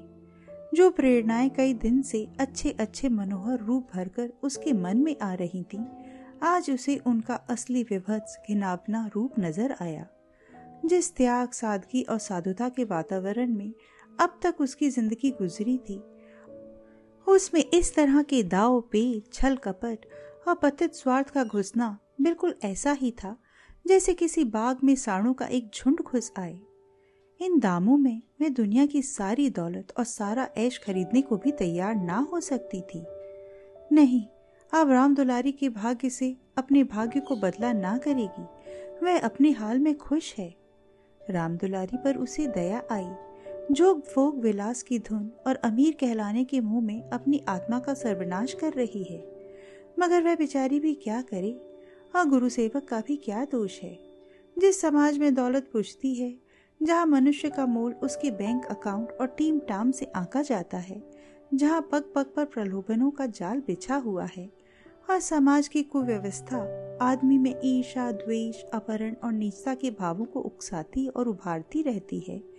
जो 0.74 0.90
प्रेरणाएँ 0.90 1.48
कई 1.48 1.74
दिन 1.74 2.02
से 2.02 2.26
अच्छे 2.40 2.70
अच्छे 2.70 3.08
मनोहर 3.08 3.58
रूप 3.58 3.88
भरकर 3.94 4.32
उसके 4.42 4.72
मन 4.72 4.96
में 4.96 5.16
आ 5.22 5.32
रही 5.34 5.62
थीं, 5.62 5.84
आज 6.42 6.70
उसे 6.70 6.96
उनका 7.06 7.34
असली 7.34 7.82
विभत्स 7.82 8.38
घिनावना 8.48 9.10
रूप 9.14 9.38
नज़र 9.40 9.74
आया। 9.80 10.06
जिस 10.84 11.14
त्याग 11.16 11.52
सादगी 11.52 12.02
और 12.02 12.18
साधुता 12.18 12.68
के 12.68 12.84
वातावरण 12.84 13.54
में 13.54 13.72
अब 14.20 14.38
तक 14.42 14.60
उसकी 14.60 14.90
ज़िंदगी 14.90 15.30
गुजरी 15.30 15.76
थी। 15.78 16.00
उसमें 17.26 17.64
इस 17.64 17.94
तरह 17.94 18.22
के 18.22 18.42
दाव 18.42 18.80
पे 18.92 19.22
छल, 19.32 19.56
कपट 19.56 20.06
और 20.48 20.54
पतित 20.54 20.94
स्वार्थ 20.94 21.30
का 21.30 21.44
घुसना 21.44 21.98
बिल्कुल 22.20 22.54
ऐसा 22.64 22.92
ही 22.92 23.10
था, 23.10 23.36
जैसे 23.86 24.14
किसी 24.14 24.44
बाग 24.44 24.78
में 24.84 24.94
साड़ों 24.94 25.34
का 25.34 25.46
एक 25.46 25.70
झुंड 25.74 26.00
घुस 26.00 26.32
आए। 26.38 26.58
इन 27.40 27.58
दामों 27.58 27.96
में 27.96 28.22
मैं 28.40 28.52
दुनिया 28.54 28.86
की 28.86 29.02
सारी 29.02 29.48
दौलत 29.50 29.92
और 29.98 30.04
सारा 30.04 30.48
ऐश 30.56 30.78
खरीदने 30.78 31.22
को 31.22 31.36
भी 31.36 31.52
तैयार 31.52 31.94
ना 31.94 32.18
हो 32.32 32.40
सकती 32.40 32.80
थी। 32.80 33.04
नहीं, 33.92 34.22
अब 34.72 34.90
राम 34.90 35.14
दुलारी 35.14 35.52
के 35.52 35.68
भाग्य 35.68 36.10
से 36.10 36.36
अपने 36.58 36.84
भाग्य 36.84 37.20
को 37.20 37.36
बदला 37.36 37.72
ना 37.72 37.96
करेगी। 37.98 38.44
वह 39.04 39.18
अपने 39.18 39.50
हाल 39.50 39.78
में 39.78 39.96
खुश 39.98 40.34
है। 40.38 40.54
राम 41.30 41.56
दुलारी 41.56 41.96
पर 41.96 42.16
उसे 42.16 42.46
दया 42.46 42.82
आई। 42.92 43.10
जो 43.72 44.02
फोक 44.14 44.34
विलास 44.34 44.82
की 44.82 44.98
धुन 44.98 45.30
और 45.46 45.54
अमीर 45.54 45.96
कहलाने 46.00 46.44
के 46.44 46.60
मुँह 46.60 46.86
में 46.86 47.10
अपनी 47.10 47.44
आत्मा 47.48 47.78
का 47.78 47.94
सर्वनाश 47.94 48.52
कर 48.52 48.72
रही 48.72 49.02
है। 49.02 49.28
मगर 49.98 50.22
वह 50.22 50.34
बेचारी 50.34 50.80
भी 50.80 50.94
क्या 50.94 51.22
करे? 51.22 51.52
और 52.16 52.28
गुरु 52.28 52.48
सेवक 52.48 52.84
का 52.84 53.00
भी 53.00 53.16
क्या 53.16 53.44
दोष 53.44 53.80
है? 53.80 53.98
जिस 54.58 54.80
समाज 54.80 55.18
में 55.18 55.34
दौलत 55.34 55.70
पूछती 55.72 56.14
है, 56.14 56.34
जहाँ 56.82 57.06
मनुष्य 57.06 57.50
का 57.50 57.66
मोल 57.66 57.92
उसके 57.92 58.30
बैंक 58.30 58.64
अकाउंट 58.64 59.12
और 59.20 59.26
टीम 59.26 59.58
टाम 59.58 59.90
से 59.90 60.04
आंका 60.04 60.42
जाता 60.42 60.78
है, 60.78 61.02
जहाँ 61.54 61.88
पग 61.92 62.12
पग 62.14 62.26
पर 62.36 62.44
प्रलोभनों 62.44 63.10
का 63.10 63.26
जाल 63.26 63.62
बिछा 63.66 63.96
हुआ 63.96 64.28
है, 64.36 64.50
और 65.10 65.20
समाज 65.20 65.68
की 65.68 65.82
कुव्यवस्था 65.82 66.84
आदमी 67.02 67.38
में 67.38 67.54
ईर्षा 67.64 68.12
द्वेष, 68.12 68.62
अपहरण 68.62 69.14
और 69.24 69.32
नीचता 69.32 69.74
के 69.74 69.90
भावों 69.90 70.24
को 70.24 70.40
उकसाती 70.40 71.08
और 71.08 71.28
उभारती 71.28 71.82
रहती 71.82 72.20
है 72.20 72.57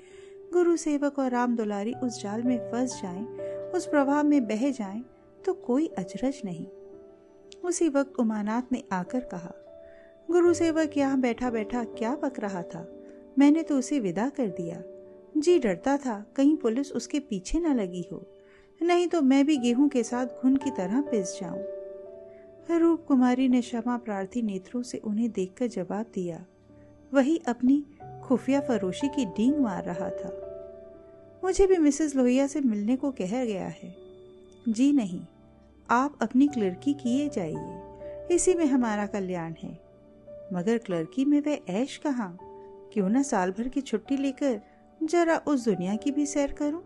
गुरु 0.54 0.78
सेवक 0.78 1.20
और 1.20 1.32
राम 1.32 1.56
दुलारी 1.56 1.94
उस 1.94 2.22
जाल 2.24 2.44
में 2.44 2.72
फंस 2.72 3.00
जाएँ, 3.04 3.26
उस 3.72 3.86
प्रभाव 3.86 4.24
में 4.24 4.48
बह 4.48 4.72
जाएँ, 4.72 5.06
तो 5.46 5.54
कोई 5.54 5.88
अचरज 5.88 6.42
नहीं। 6.46 6.66
उसी 7.66 7.90
वक्त 7.90 8.14
उमानाथ 8.20 8.62
ने 8.72 8.84
आकर 8.92 9.20
कहा 9.20 9.54
गुरु 10.32 10.54
सेवक 10.54 10.98
यहाँ 10.98 11.20
बैठा 11.20 11.50
बैठा 11.50 11.84
क्या 11.84 12.16
बक 12.16 12.40
रहा 12.40 12.62
था? 12.62 12.88
मैंने 13.40 13.64
तो 13.64 13.78
उसे 13.78 14.00
विदा 14.00 14.30
कर 14.30 14.48
दिया। 14.48 14.84
जी 15.38 15.60
डरता 15.60 15.98
था 15.98 16.26
कहीं 16.36 16.58
पुलिस 16.58 16.92
उसके 16.92 17.20
पीछे 17.20 17.60
न 17.60 17.76
लगी 17.76 18.06
हो। 18.12 18.26
नहीं 18.82 19.08
तो 19.08 19.22
मैं 19.22 19.46
भी 19.46 19.58
गेहूँ 19.58 19.90
के 19.90 20.04
साथ 20.04 20.26
घुन 20.26 20.56
की 20.56 20.72
तरह 20.72 21.02
पिस 21.02 21.40
जाऊँ। 21.40 22.80
रूप 22.80 23.06
कुमारी 23.08 23.48
ने 23.50 23.62
क्षमा 23.62 23.98
प्रार्थी 23.98 24.42
नेत्रों 24.42 24.82
से 24.82 24.98
उन्हें 24.98 25.32
देखकर 25.32 25.68
जवाब 25.68 26.06
दिया 26.14 26.46
वही 27.14 27.38
अपनी 27.48 27.86
खुफिया 28.24 28.62
फरोशी 28.62 29.08
की 29.08 29.26
डींग 29.26 29.58
मार 29.58 29.84
रहा 29.84 30.10
था। 30.10 30.46
मुझे 31.44 31.68
भी 31.68 31.78
मिसेस 31.78 32.16
लोहिया 32.16 32.48
से 32.48 32.62
मिलने 32.62 32.96
को 32.96 33.12
कह 33.12 33.46
गया 33.46 33.68
है। 33.68 33.96
जी 34.70 34.92
नहीं, 34.92 35.22
आप 35.90 36.20
अपनी 36.22 36.48
क्लर्की 36.48 36.94
किए 36.94 37.30
जाइए। 37.30 37.90
इसी 38.36 38.54
में 38.54 38.66
हमारा 38.66 39.06
कल्याण 39.06 39.54
है। 39.64 39.80
मगर 40.54 40.78
क्लर्की 40.78 41.26
में 41.26 41.42
वह 41.42 41.58
ऐश 41.70 41.98
कहाँ? 41.98 42.38
क्यों 42.94 43.10
ना 43.10 43.22
साल 43.22 43.52
भर 43.52 43.68
की 43.68 43.82
छुट्टी 43.82 44.18
लेकर 44.18 44.62
जरा 45.04 45.38
उस 45.48 45.66
दुनिया 45.66 45.96
की 45.96 46.12
भी 46.12 46.26
सैर 46.26 46.52
करूँ? 46.52 46.84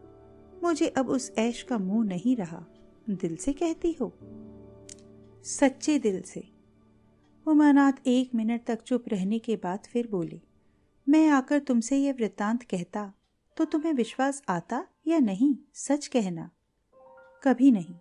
मुझे 0.63 0.87
अब 0.87 1.09
उस 1.09 1.33
ऐश 1.37 1.63
का 1.63 1.77
मुँह 1.77 2.05
नहीं 2.05 2.35
रहा। 2.35 2.65
दिल 3.09 3.35
से 3.35 3.53
कहती 3.53 3.91
हो। 3.91 4.13
सच्चे 5.43 5.99
दिल 5.99 6.21
से। 6.21 6.52
उमानाथ 7.45 8.07
एक 8.07 8.35
मिनट 8.35 8.63
तक 8.65 8.81
चुप 8.81 9.05
रहने 9.07 9.37
के 9.39 9.55
बाद 9.55 9.87
फिर 9.87 10.07
बोली, 10.07 10.41
मैं 11.07 11.27
आकर 11.29 11.59
तुमसे 11.59 11.97
यह 11.97 12.13
वृत्तांत 12.13 12.63
कहता 12.63 13.11
तो 13.57 13.65
तुम्हें 13.65 13.93
विश्वास 13.93 14.41
आता 14.49 14.83
या 15.07 15.17
नहीं, 15.19 15.55
सच 15.73 16.07
कहना? 16.07 16.49
कभी 17.43 17.71
नहीं। 17.71 17.95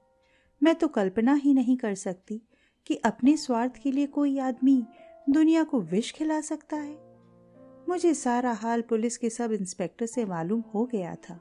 मैं 0.62 0.74
तो 0.74 0.88
कल्पना 0.88 1.34
ही 1.34 1.54
नहीं 1.54 1.76
कर 1.76 1.94
सकती 1.94 2.40
कि 2.86 2.94
अपने 3.04 3.36
स्वार्थ 3.36 3.76
के 3.82 3.92
लिए 3.92 4.06
कोई 4.08 4.38
आदमी 4.40 4.82
दुनिया 5.26 5.64
को 5.64 5.80
विष 5.82 6.12
खिला 6.12 6.40
सकता 6.40 6.76
है। 6.76 6.96
मुझे 7.88 8.14
सारा 8.14 8.52
हाल 8.52 8.82
पुलिस 8.82 9.16
के 9.16 9.30
सब 9.30 9.52
इंस्पेक्टर 9.52 10.06
से 10.06 10.24
मालूम 10.24 10.62
हो 10.74 10.84
गया 10.86 11.14
था। 11.14 11.38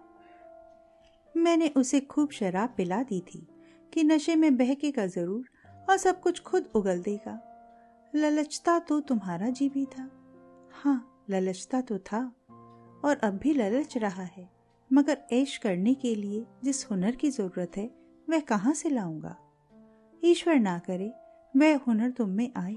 मैंने 1.36 1.68
उसे 1.78 2.00
खूब 2.02 2.32
शराब 2.32 2.74
पिला 2.78 3.02
दी 3.04 3.20
थी 3.28 3.48
कि 3.94 4.04
नशे 4.04 4.36
में 4.36 4.56
बहकेगा 4.58 5.06
ज़रूर 5.08 5.50
और 5.90 5.98
सब 5.98 6.22
कुछ 6.22 6.42
खुद 6.42 6.70
उगल 6.76 7.02
देगा। 7.02 7.40
ललचता 8.16 8.80
तो 8.80 9.00
तुम्हारा 9.00 9.50
जी 9.50 9.70
भी 9.70 9.86
था। 9.86 10.10
हाँ 10.72 11.26
ललचता 11.30 11.82
तो 11.82 11.98
था 11.98 12.20
और 13.06 13.18
अब 13.24 13.38
भी 13.38 13.54
ललच 13.54 13.98
रहा 13.98 14.24
है। 14.24 14.50
मगर 14.94 15.18
ऐश 15.32 15.58
करने 15.58 15.94
के 15.94 16.16
लिए 16.16 16.46
जिस 16.64 16.90
हुनर 16.92 17.16
की 17.16 17.30
ज़रूरत 17.30 17.78
है, 17.78 17.86
वह 18.30 18.40
कहाँ 18.40 18.74
से 18.74 18.90
लाऊँगा? 18.90 19.38
ईश्वर 20.24 20.56
ना 20.56 20.80
करे, 20.80 21.14
वह 21.58 21.78
हुनर 21.78 22.12
तुम 22.12 22.30
में 22.30 22.52
आए। 22.58 22.76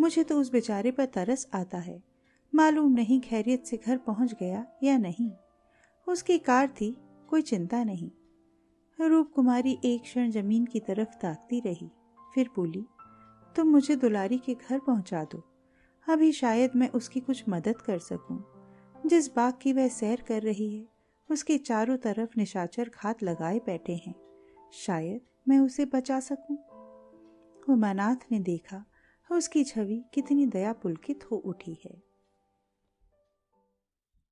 मुझे 0.00 0.24
तो 0.24 0.40
उस 0.40 0.52
बेचारे 0.52 0.90
पर 0.90 1.04
तरस 1.04 1.48
आता 1.54 1.78
है। 1.78 2.02
मालूम 2.54 2.92
नहीं 2.92 3.20
खैरियत 3.20 3.64
से 3.64 3.76
घर 3.76 3.98
पहुँच 3.98 4.34
गया 4.34 4.66
या 4.82 4.98
नहीं। 4.98 5.30
उसकी 6.08 6.38
कार 6.38 6.68
थी, 6.68 6.96
कोई 7.28 7.42
चिंता 7.42 7.84
नहीं। 7.84 8.10
रूप 9.00 9.32
कुमारी 9.34 9.78
एक 9.84 10.02
क्षण 10.02 10.30
ज़मीन 10.30 10.64
की 10.64 10.80
तरफ़ 10.80 11.08
ताकती 11.08 11.60
रही, 11.60 11.90
फिर 12.34 12.50
बोली 12.56 12.86
तुम 13.56 13.68
मुझे 13.68 13.96
दुलारी 13.96 14.38
के 14.38 14.54
घर 14.54 14.78
पहुँचा 14.78 15.24
दो 15.24 15.42
अभी 16.08 16.32
शायद 16.32 16.70
मैं 16.76 16.88
उसकी 16.88 17.20
कुछ 17.20 17.44
मदद 17.48 17.76
कर 17.76 17.98
सकूँ। 17.98 18.44
जिस 19.06 19.34
बाग 19.34 19.54
की 19.62 19.72
वह 19.72 19.88
सैर 19.88 20.24
कर 20.28 20.42
रही 20.42 20.76
है, 20.76 20.86
उसके 21.30 21.58
चारों 21.58 21.96
तरफ़ 21.96 22.30
निशाचर 22.38 22.90
घात 23.02 23.22
लगाए 23.22 23.58
बैठे 23.58 23.94
हैं 23.94 24.14
शायद 24.72 25.20
मैं 25.48 25.58
उसे 25.58 25.84
बचा 25.84 26.20
सकूँ। 26.20 26.56
उमानाथ 27.74 28.16
ने 28.32 28.38
देखा, 28.38 28.84
उसकी 29.32 29.64
छवि 29.64 30.04
कितनी 30.14 30.46
दया 30.46 30.72
पुलकित 30.72 31.24
हो 31.30 31.36
उठी 31.36 31.78
है 31.84 32.05